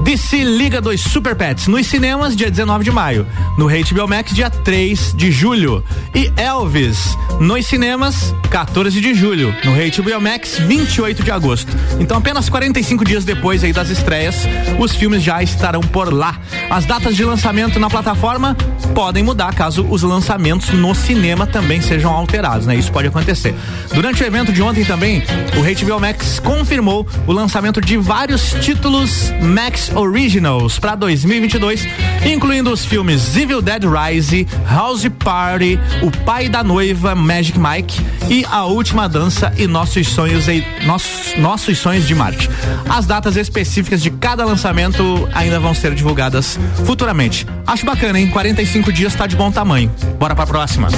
DC 0.04 0.44
Liga 0.44 0.82
dos 0.82 1.00
Super 1.00 1.34
Pets, 1.34 1.66
nos 1.66 1.86
cinemas 1.86 2.36
dia 2.36 2.50
19 2.50 2.84
de 2.84 2.90
maio, 2.90 3.26
no 3.56 3.68
HBO 3.68 4.06
Max 4.06 4.34
dia 4.34 4.50
3 4.50 5.14
de 5.16 5.32
julho. 5.32 5.82
E 6.14 6.30
Elvis, 6.36 7.16
nos 7.40 7.66
cinemas 7.66 8.34
14 8.50 9.00
de 9.00 9.14
julho, 9.14 9.54
no 9.64 9.72
HBO 9.72 10.20
Max 10.20 10.58
28 10.58 11.22
de 11.22 11.30
agosto. 11.30 11.74
Então 11.98 12.18
apenas 12.18 12.50
45 12.50 13.02
dias 13.02 13.24
depois 13.24 13.64
aí 13.64 13.72
das 13.72 13.88
estreias, 13.88 14.36
os 14.78 14.94
filmes 14.94 15.22
já 15.22 15.42
estarão 15.42 15.80
por 15.80 16.12
lá. 16.12 16.38
As 16.68 16.84
datas 16.84 17.16
de 17.16 17.24
lançamento 17.24 17.80
na 17.80 17.88
plataforma 17.88 18.54
podem 18.94 19.22
mudar 19.22 19.54
caso 19.54 19.86
os 19.88 20.02
lançamentos 20.02 20.68
no 20.68 20.94
cinema 20.94 21.46
também 21.46 21.80
sejam 21.80 22.12
alterados, 22.12 22.66
né? 22.66 22.76
Isso 22.76 22.92
pode 22.92 23.08
acontecer. 23.08 23.54
Durante 23.94 24.22
o 24.22 24.26
evento 24.26 24.52
de 24.52 24.60
ontem 24.60 24.84
também, 24.84 25.22
o 25.56 25.86
HBO 25.86 25.98
Max 25.98 26.38
confirmou 26.38 27.06
o 27.26 27.32
lançamento 27.32 27.80
de 27.80 27.96
vários 27.96 28.52
títulos 28.60 29.32
Max 29.40 29.93
Originals 29.94 30.78
para 30.78 30.94
2022, 30.94 31.86
incluindo 32.24 32.70
os 32.70 32.84
filmes 32.84 33.36
Evil 33.36 33.62
Dead 33.62 33.82
Rise, 33.84 34.46
House 34.68 35.06
Party, 35.22 35.78
O 36.02 36.10
Pai 36.24 36.48
da 36.48 36.62
Noiva, 36.62 37.14
Magic 37.14 37.58
Mike 37.58 38.00
e 38.28 38.44
A 38.50 38.64
Última 38.64 39.08
Dança 39.08 39.52
e 39.56 39.66
Nossos 39.66 40.08
Sonhos 40.08 40.48
e 40.48 40.64
Nossos, 40.84 41.36
Nossos 41.38 41.78
Sonhos 41.78 42.06
de 42.06 42.14
Marte. 42.14 42.48
As 42.88 43.06
datas 43.06 43.36
específicas 43.36 44.02
de 44.02 44.10
cada 44.10 44.44
lançamento 44.44 45.28
ainda 45.32 45.58
vão 45.58 45.74
ser 45.74 45.94
divulgadas 45.94 46.58
futuramente. 46.84 47.46
Acho 47.66 47.86
bacana, 47.86 48.18
hein? 48.18 48.28
45 48.28 48.92
dias 48.92 49.14
tá 49.14 49.26
de 49.26 49.36
bom 49.36 49.50
tamanho. 49.50 49.90
Bora 50.18 50.34
pra 50.34 50.46
próxima. 50.46 50.88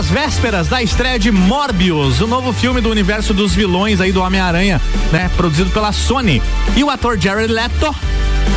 Às 0.00 0.08
vésperas 0.08 0.66
da 0.66 0.82
estreia 0.82 1.18
de 1.18 1.30
Morbius, 1.30 2.22
o 2.22 2.26
novo 2.26 2.54
filme 2.54 2.80
do 2.80 2.88
universo 2.88 3.34
dos 3.34 3.54
vilões 3.54 4.00
aí 4.00 4.10
do 4.12 4.22
Homem-Aranha, 4.22 4.80
né? 5.12 5.30
Produzido 5.36 5.68
pela 5.72 5.92
Sony. 5.92 6.42
E 6.74 6.82
o 6.82 6.88
ator 6.88 7.20
Jared 7.20 7.52
Leto 7.52 7.94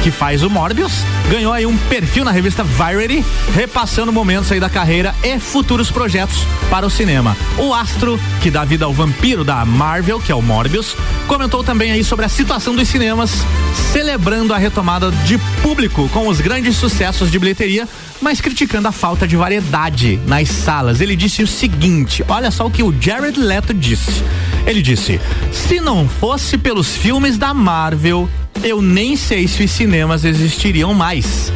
que 0.04 0.12
faz 0.12 0.44
o 0.44 0.50
Morbius, 0.50 0.92
ganhou 1.30 1.54
aí 1.54 1.66
um 1.66 1.78
perfil 1.78 2.26
na 2.26 2.32
revista 2.32 2.62
Variety, 2.62 3.24
repassando 3.54 4.12
momentos 4.12 4.52
aí 4.52 4.60
da 4.60 4.70
carreira 4.70 5.16
e 5.24 5.40
futuros 5.40 5.90
projetos 5.90 6.46
para 6.70 6.86
o 6.86 6.90
cinema. 6.90 7.38
O 7.58 7.74
astro, 7.74 8.20
que 8.42 8.52
dá 8.52 8.66
vida 8.66 8.84
ao 8.84 8.94
vampiro 8.94 9.46
da 9.46 9.64
Marvel, 9.64 10.20
que 10.20 10.30
é 10.30 10.36
o 10.36 10.42
Morbius, 10.42 10.98
comentou 11.26 11.64
também 11.64 11.92
aí 11.92 12.04
sobre 12.04 12.26
a 12.26 12.30
situação 12.30 12.76
dos 12.76 12.90
cinemas, 12.90 13.46
celebrando 13.94 14.56
a 14.56 14.58
retomada 14.58 15.12
de 15.24 15.38
público 15.62 16.10
com 16.10 16.28
os 16.28 16.42
grandes 16.42 16.76
sucessos 16.76 17.30
de 17.30 17.38
bilheteria, 17.38 17.88
mas 18.20 18.42
criticando 18.42 18.88
a 18.88 18.92
falta 18.92 19.28
de 19.28 19.38
variedade 19.38 20.20
nas 20.26 20.50
salas. 20.50 21.00
Ele 21.00 21.16
disse 21.16 21.44
o 21.44 21.48
seguinte: 21.48 22.26
olha 22.28 22.50
só 22.50 22.66
o 22.66 22.72
que 22.72 22.82
o 22.82 22.92
Jared 23.00 23.40
Leto 23.40 23.72
disse. 23.72 24.24
Ele 24.66 24.82
disse: 24.82 25.22
se 25.52 25.80
não 25.80 26.10
fosse 26.10 26.58
pelos 26.58 26.98
filmes 26.98 27.38
da 27.38 27.54
Marvel, 27.54 28.28
eu 28.64 28.82
nem 28.82 29.16
sei 29.16 29.48
se 29.48 29.64
os 29.64 29.70
cinemas 29.70 30.26
existiriam 30.26 30.92
mais. 30.96 31.54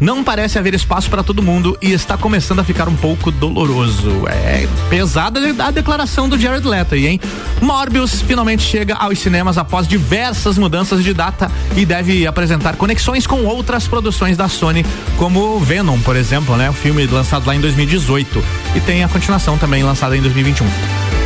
Não 0.00 0.22
parece 0.22 0.58
haver 0.58 0.74
espaço 0.74 1.08
para 1.08 1.22
todo 1.22 1.42
mundo 1.42 1.76
e 1.80 1.92
está 1.92 2.16
começando 2.16 2.60
a 2.60 2.64
ficar 2.64 2.88
um 2.88 2.96
pouco 2.96 3.30
doloroso. 3.30 4.26
É 4.28 4.68
pesada 4.90 5.40
a 5.58 5.70
declaração 5.70 6.28
do 6.28 6.38
Jared 6.38 6.66
Leto, 6.66 6.94
hein? 6.94 7.20
Morbius 7.60 8.20
finalmente 8.20 8.62
chega 8.62 8.94
aos 8.94 9.18
cinemas 9.18 9.56
após 9.56 9.88
diversas 9.88 10.58
mudanças 10.58 11.02
de 11.02 11.14
data 11.14 11.50
e 11.74 11.86
deve 11.86 12.26
apresentar 12.26 12.76
conexões 12.76 13.26
com 13.26 13.44
outras 13.44 13.88
produções 13.88 14.36
da 14.36 14.48
Sony, 14.48 14.84
como 15.16 15.58
Venom, 15.60 15.98
por 16.00 16.16
exemplo, 16.16 16.56
né? 16.56 16.68
O 16.68 16.74
filme 16.74 17.06
lançado 17.06 17.46
lá 17.46 17.54
em 17.54 17.60
2018 17.60 18.44
e 18.74 18.80
tem 18.80 19.02
a 19.02 19.08
continuação 19.08 19.56
também 19.56 19.82
lançada 19.82 20.16
em 20.16 20.20
2021. 20.20 20.66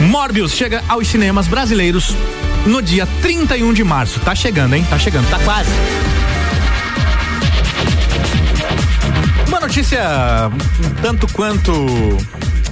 Morbius 0.08 0.52
chega 0.52 0.82
aos 0.88 1.08
cinemas 1.08 1.46
brasileiros 1.46 2.14
no 2.66 2.80
dia 2.80 3.06
31 3.22 3.72
de 3.72 3.84
março. 3.84 4.20
Tá 4.20 4.34
chegando, 4.34 4.74
hein? 4.74 4.86
Tá 4.88 4.98
chegando, 4.98 5.28
tá 5.28 5.38
quase. 5.40 5.70
Uma 9.60 9.66
notícia 9.66 10.00
tanto 11.02 11.30
quanto 11.34 11.70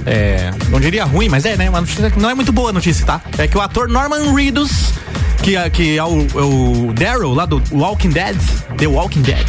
é, 0.06 0.50
não 0.70 0.80
diria 0.80 1.04
ruim, 1.04 1.28
mas 1.28 1.44
é, 1.44 1.54
né? 1.54 1.68
Uma 1.68 1.82
notícia 1.82 2.10
que 2.10 2.18
não 2.18 2.30
é 2.30 2.34
muito 2.34 2.50
boa 2.50 2.72
notícia, 2.72 3.04
tá? 3.04 3.20
É 3.36 3.46
que 3.46 3.58
o 3.58 3.60
ator 3.60 3.88
Norman 3.88 4.34
Reedus, 4.34 4.94
que, 5.42 5.54
é, 5.54 5.68
que 5.68 5.98
é 5.98 6.02
o, 6.02 6.26
é 6.34 6.40
o 6.40 6.90
Daryl 6.94 7.34
lá 7.34 7.44
do 7.44 7.62
Walking 7.70 8.08
Dead, 8.08 8.38
The 8.78 8.86
Walking 8.86 9.20
Dead, 9.20 9.46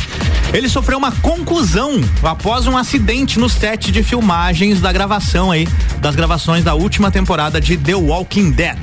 ele 0.52 0.68
sofreu 0.68 0.98
uma 0.98 1.14
conclusão 1.14 2.02
após 2.22 2.68
um 2.68 2.76
acidente 2.76 3.40
no 3.40 3.48
set 3.48 3.90
de 3.90 4.04
filmagens 4.04 4.82
da 4.82 4.92
gravação 4.92 5.50
aí, 5.50 5.66
das 6.02 6.16
gravações 6.16 6.66
da 6.66 6.74
última 6.74 7.10
temporada 7.10 7.62
de 7.62 7.78
The 7.78 7.96
Walking 7.96 8.52
Dead. 8.52 8.78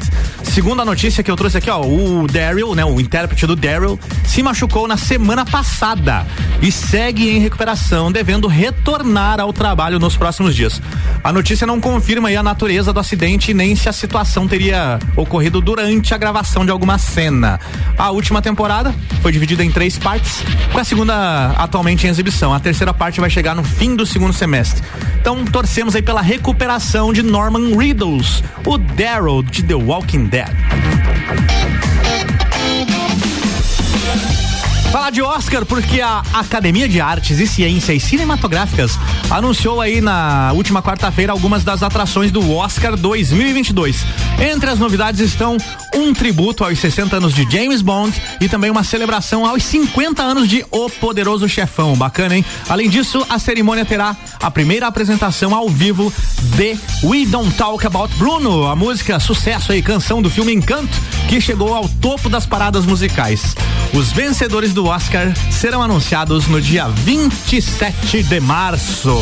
Segundo 0.52 0.80
a 0.80 0.84
notícia 0.84 1.22
que 1.22 1.30
eu 1.30 1.36
trouxe 1.36 1.58
aqui, 1.58 1.68
ó, 1.68 1.82
o 1.82 2.26
Daryl, 2.26 2.74
né, 2.74 2.84
o 2.84 2.98
intérprete 2.98 3.46
do 3.46 3.54
Daryl, 3.54 3.98
se 4.24 4.42
machucou 4.42 4.88
na 4.88 4.96
semana 4.96 5.44
passada 5.44 6.26
e 6.62 6.72
segue 6.72 7.28
em 7.28 7.38
recuperação, 7.40 8.10
devendo 8.10 8.48
retornar 8.48 9.38
ao 9.38 9.52
trabalho 9.52 9.98
nos 9.98 10.16
próximos 10.16 10.56
dias. 10.56 10.80
A 11.22 11.32
notícia 11.32 11.66
não 11.66 11.80
confirma 11.80 12.30
a 12.30 12.42
natureza 12.42 12.92
do 12.92 13.00
acidente 13.00 13.52
nem 13.52 13.74
se 13.76 13.88
a 13.88 13.92
situação 13.92 14.48
teria 14.48 14.98
ocorrido 15.14 15.60
durante 15.60 16.14
a 16.14 16.18
gravação 16.18 16.64
de 16.64 16.70
alguma 16.70 16.96
cena. 16.96 17.60
A 17.98 18.10
última 18.10 18.40
temporada 18.40 18.94
foi 19.20 19.32
dividida 19.32 19.64
em 19.64 19.70
três 19.70 19.98
partes, 19.98 20.42
com 20.72 20.78
a 20.78 20.84
segunda 20.84 21.48
atualmente 21.58 22.06
em 22.06 22.10
exibição. 22.10 22.54
A 22.54 22.60
terceira 22.60 22.94
parte 22.94 23.20
vai 23.20 23.28
chegar 23.28 23.54
no 23.54 23.64
fim 23.64 23.94
do 23.94 24.06
segundo 24.06 24.32
semestre. 24.32 24.82
Então 25.20 25.44
torcemos 25.44 25.96
aí 25.96 26.02
pela 26.02 26.22
recuperação 26.22 27.12
de 27.12 27.22
Norman 27.22 27.76
Riddles, 27.76 28.42
o 28.64 28.78
Daryl 28.78 29.42
de 29.42 29.62
The 29.62 29.74
Walking 29.74 30.26
Dead. 30.26 30.35
Falar 34.90 35.10
de 35.10 35.20
Oscar 35.20 35.64
porque 35.66 36.00
a 36.00 36.22
Academia 36.32 36.88
de 36.88 37.00
Artes 37.00 37.38
e 37.38 37.46
Ciências 37.46 38.02
Cinematográficas 38.02 38.98
anunciou 39.30 39.80
aí 39.80 40.00
na 40.00 40.52
última 40.54 40.82
quarta-feira 40.82 41.32
algumas 41.32 41.64
das 41.64 41.82
atrações 41.82 42.32
do 42.32 42.50
Oscar 42.52 42.96
2022. 42.96 44.04
Entre 44.40 44.68
as 44.68 44.78
novidades 44.78 45.20
estão 45.20 45.56
um 45.94 46.12
tributo 46.12 46.62
aos 46.62 46.78
60 46.78 47.16
anos 47.16 47.34
de 47.34 47.50
James 47.50 47.80
Bond 47.80 48.20
e 48.40 48.48
também 48.48 48.70
uma 48.70 48.84
celebração 48.84 49.46
aos 49.46 49.64
50 49.64 50.22
anos 50.22 50.48
de 50.48 50.64
O 50.70 50.90
Poderoso 50.90 51.48
Chefão. 51.48 51.94
Bacana, 51.96 52.36
hein? 52.36 52.44
Além 52.68 52.88
disso, 52.88 53.24
a 53.30 53.38
cerimônia 53.38 53.84
terá 53.84 54.14
a 54.40 54.50
primeira 54.50 54.86
apresentação 54.86 55.54
ao 55.54 55.68
vivo 55.68 56.12
de 56.56 56.76
We 57.02 57.24
Don't 57.26 57.52
Talk 57.54 57.86
About 57.86 58.14
Bruno, 58.16 58.66
a 58.66 58.76
música 58.76 59.18
sucesso 59.18 59.72
aí, 59.72 59.80
canção 59.80 60.20
do 60.20 60.28
filme 60.28 60.52
Encanto, 60.52 60.96
que 61.28 61.40
chegou 61.40 61.74
ao 61.74 61.88
topo 61.88 62.28
das 62.28 62.44
paradas 62.44 62.84
musicais. 62.84 63.56
Os 63.94 64.12
vencedores 64.12 64.74
do 64.74 64.86
Oscar 64.86 65.32
serão 65.50 65.82
anunciados 65.82 66.46
no 66.46 66.60
dia 66.60 66.88
27 66.88 68.22
de 68.22 68.40
março. 68.40 69.18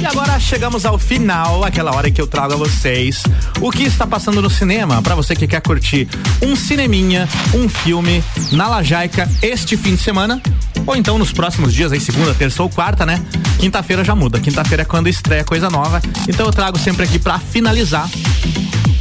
E 0.00 0.04
agora 0.04 0.38
chegamos 0.38 0.84
ao 0.84 0.98
final, 0.98 1.64
aquela 1.64 1.94
hora 1.94 2.10
que 2.10 2.20
eu 2.20 2.26
trago 2.26 2.52
a 2.52 2.56
vocês 2.56 3.22
o 3.60 3.70
que 3.70 3.84
está 3.84 4.06
passando 4.06 4.42
no 4.42 4.50
cinema 4.50 5.00
para 5.00 5.14
você 5.14 5.34
que 5.34 5.46
quer 5.46 5.60
curtir 5.62 6.08
um 6.42 6.54
cineminha, 6.54 7.28
um 7.54 7.68
filme 7.68 8.22
na 8.52 8.68
Lajaica 8.68 9.28
este 9.40 9.76
fim 9.76 9.94
de 9.94 10.02
semana 10.02 10.40
ou 10.86 10.94
então 10.94 11.18
nos 11.18 11.32
próximos 11.32 11.74
dias, 11.74 11.90
aí 11.92 12.00
segunda, 12.00 12.32
terça 12.34 12.62
ou 12.62 12.68
quarta, 12.68 13.04
né? 13.04 13.20
Quinta-feira 13.58 14.04
já 14.04 14.14
muda. 14.14 14.38
Quinta-feira 14.38 14.82
é 14.82 14.84
quando 14.84 15.08
estreia 15.08 15.42
coisa 15.42 15.68
nova. 15.68 16.00
Então 16.28 16.46
eu 16.46 16.52
trago 16.52 16.78
sempre 16.78 17.04
aqui 17.04 17.18
para 17.18 17.38
finalizar 17.38 18.08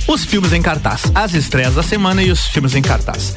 os 0.08 0.24
filmes 0.24 0.54
em 0.54 0.62
cartaz, 0.62 1.04
as 1.14 1.34
estreias 1.34 1.76
da 1.76 1.84
semana 1.84 2.24
e 2.24 2.32
os 2.32 2.46
filmes 2.48 2.74
em 2.76 2.82
cartaz. 2.82 3.36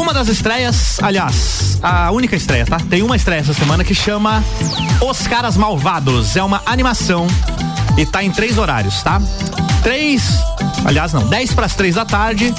Uma 0.00 0.14
das 0.14 0.28
estreias, 0.28 0.98
aliás, 1.02 1.78
a 1.82 2.10
única 2.10 2.34
estreia, 2.34 2.64
tá? 2.64 2.78
Tem 2.78 3.02
uma 3.02 3.14
estreia 3.14 3.40
essa 3.40 3.52
semana 3.52 3.84
que 3.84 3.94
chama 3.94 4.42
Os 5.06 5.26
Caras 5.26 5.58
Malvados. 5.58 6.36
É 6.36 6.42
uma 6.42 6.62
animação 6.64 7.26
e 7.98 8.06
tá 8.06 8.24
em 8.24 8.30
três 8.30 8.56
horários, 8.56 9.02
tá? 9.02 9.20
Três, 9.82 10.40
aliás, 10.86 11.12
não, 11.12 11.28
10 11.28 11.52
para 11.52 11.66
as 11.66 11.74
três 11.74 11.96
da 11.96 12.06
tarde, 12.06 12.54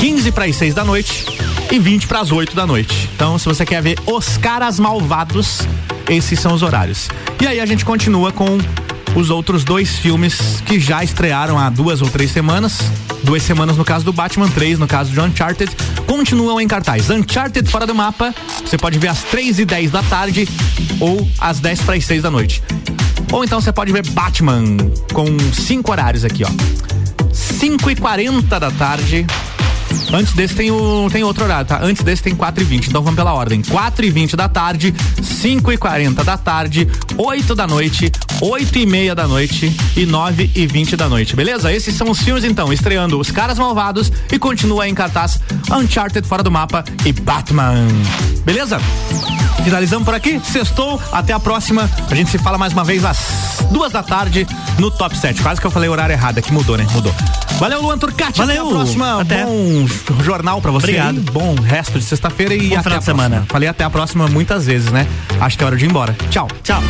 15 0.00 0.32
para 0.32 0.46
as 0.46 0.56
seis 0.56 0.74
da 0.74 0.84
noite 0.84 1.24
e 1.70 1.78
20 1.78 2.08
para 2.08 2.18
as 2.18 2.32
8 2.32 2.56
da 2.56 2.66
noite. 2.66 3.08
Então, 3.14 3.38
se 3.38 3.46
você 3.46 3.64
quer 3.64 3.80
ver 3.80 3.96
Os 4.04 4.36
Caras 4.36 4.80
Malvados, 4.80 5.60
esses 6.08 6.40
são 6.40 6.54
os 6.54 6.62
horários. 6.62 7.08
E 7.40 7.46
aí 7.46 7.60
a 7.60 7.66
gente 7.66 7.84
continua 7.84 8.32
com 8.32 8.58
os 9.14 9.30
outros 9.30 9.64
dois 9.64 9.96
filmes 9.96 10.62
que 10.64 10.78
já 10.78 11.02
estrearam 11.02 11.58
há 11.58 11.68
duas 11.68 12.02
ou 12.02 12.08
três 12.08 12.30
semanas. 12.30 12.78
Duas 13.22 13.42
semanas 13.42 13.76
no 13.76 13.84
caso 13.84 14.04
do 14.04 14.12
Batman, 14.12 14.48
três 14.48 14.78
no 14.78 14.86
caso 14.86 15.10
de 15.10 15.20
Uncharted, 15.20 15.70
continuam 16.06 16.60
em 16.60 16.66
cartaz. 16.66 17.10
Uncharted 17.10 17.68
fora 17.68 17.86
do 17.86 17.94
mapa, 17.94 18.34
você 18.64 18.78
pode 18.78 18.98
ver 18.98 19.08
às 19.08 19.22
três 19.24 19.58
e 19.58 19.64
dez 19.64 19.90
da 19.90 20.02
tarde 20.02 20.48
ou 20.98 21.28
às 21.38 21.60
dez 21.60 21.80
para 21.80 21.96
as 21.96 22.04
seis 22.04 22.22
da 22.22 22.30
noite. 22.30 22.62
Ou 23.30 23.44
então 23.44 23.60
você 23.60 23.72
pode 23.72 23.92
ver 23.92 24.06
Batman 24.10 24.64
com 25.12 25.26
cinco 25.52 25.92
horários 25.92 26.24
aqui, 26.24 26.44
ó. 26.44 26.50
Cinco 27.32 27.90
e 27.90 27.96
quarenta 27.96 28.58
da 28.58 28.70
tarde 28.70 29.26
Antes 30.12 30.32
desse 30.32 30.54
tem, 30.54 30.70
o, 30.70 31.08
tem 31.10 31.22
outro 31.22 31.44
horário, 31.44 31.66
tá? 31.66 31.80
Antes 31.82 32.02
desse 32.02 32.22
tem 32.22 32.34
4 32.34 32.62
e 32.62 32.66
20 32.66 32.88
então 32.88 33.02
vamos 33.02 33.16
pela 33.16 33.32
ordem. 33.32 33.62
4 33.62 34.04
e 34.04 34.10
20 34.10 34.36
da 34.36 34.48
tarde, 34.48 34.94
5 35.22 35.72
e 35.72 35.76
40 35.76 36.24
da 36.24 36.36
tarde, 36.36 36.88
8 37.16 37.54
da 37.54 37.66
noite, 37.66 38.10
8 38.40 38.78
e 38.78 38.86
meia 38.86 39.14
da 39.14 39.28
noite 39.28 39.74
e 39.96 40.04
9 40.04 40.50
e 40.54 40.66
20 40.66 40.96
da 40.96 41.08
noite, 41.08 41.36
beleza? 41.36 41.72
Esses 41.72 41.94
são 41.94 42.10
os 42.10 42.20
filmes 42.20 42.44
então, 42.44 42.72
estreando 42.72 43.18
Os 43.18 43.30
Caras 43.30 43.58
Malvados 43.58 44.10
e 44.30 44.38
continua 44.38 44.88
em 44.88 44.94
cartaz 44.94 45.40
Uncharted 45.70 46.26
Fora 46.26 46.42
do 46.42 46.50
Mapa 46.50 46.84
e 47.04 47.12
Batman. 47.12 47.86
Beleza? 48.44 48.80
Finalizamos 49.64 50.04
por 50.04 50.14
aqui, 50.14 50.40
sextou, 50.42 51.00
até 51.12 51.32
a 51.32 51.38
próxima. 51.38 51.88
A 52.10 52.14
gente 52.14 52.30
se 52.30 52.38
fala 52.38 52.58
mais 52.58 52.72
uma 52.72 52.84
vez 52.84 53.04
às 53.04 53.64
duas 53.70 53.92
da 53.92 54.02
tarde 54.02 54.46
no 54.78 54.90
Top 54.90 55.16
7. 55.16 55.42
Quase 55.42 55.60
que 55.60 55.66
eu 55.66 55.70
falei 55.70 55.88
o 55.88 55.92
horário 55.92 56.12
errado 56.12 56.38
aqui, 56.38 56.52
mudou, 56.52 56.76
né? 56.76 56.86
Mudou. 56.92 57.14
Valeu, 57.58 57.82
Luan 57.82 57.98
Turcati. 57.98 58.38
Valeu. 58.38 58.66
Até 58.66 58.68
a 58.68 58.78
próxima. 58.78 59.20
Até. 59.20 59.44
Bom 59.44 59.86
jornal 60.22 60.60
pra 60.60 60.70
você. 60.70 60.86
Obrigado. 60.86 61.20
Bom 61.32 61.54
resto 61.54 61.98
de 61.98 62.04
sexta-feira 62.04 62.54
e 62.54 62.70
Bom 62.70 62.74
até 62.74 62.82
final 62.82 62.96
a 62.96 62.98
de 62.98 63.04
semana. 63.04 63.44
Falei 63.48 63.68
até 63.68 63.84
a 63.84 63.90
próxima 63.90 64.26
muitas 64.28 64.66
vezes, 64.66 64.90
né? 64.90 65.06
Acho 65.40 65.58
que 65.58 65.64
é 65.64 65.66
hora 65.66 65.76
de 65.76 65.84
ir 65.84 65.88
embora. 65.88 66.16
Tchau. 66.30 66.48
Tchau. 66.62 66.82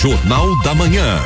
Jornal 0.00 0.58
da 0.62 0.74
Manhã. 0.74 1.18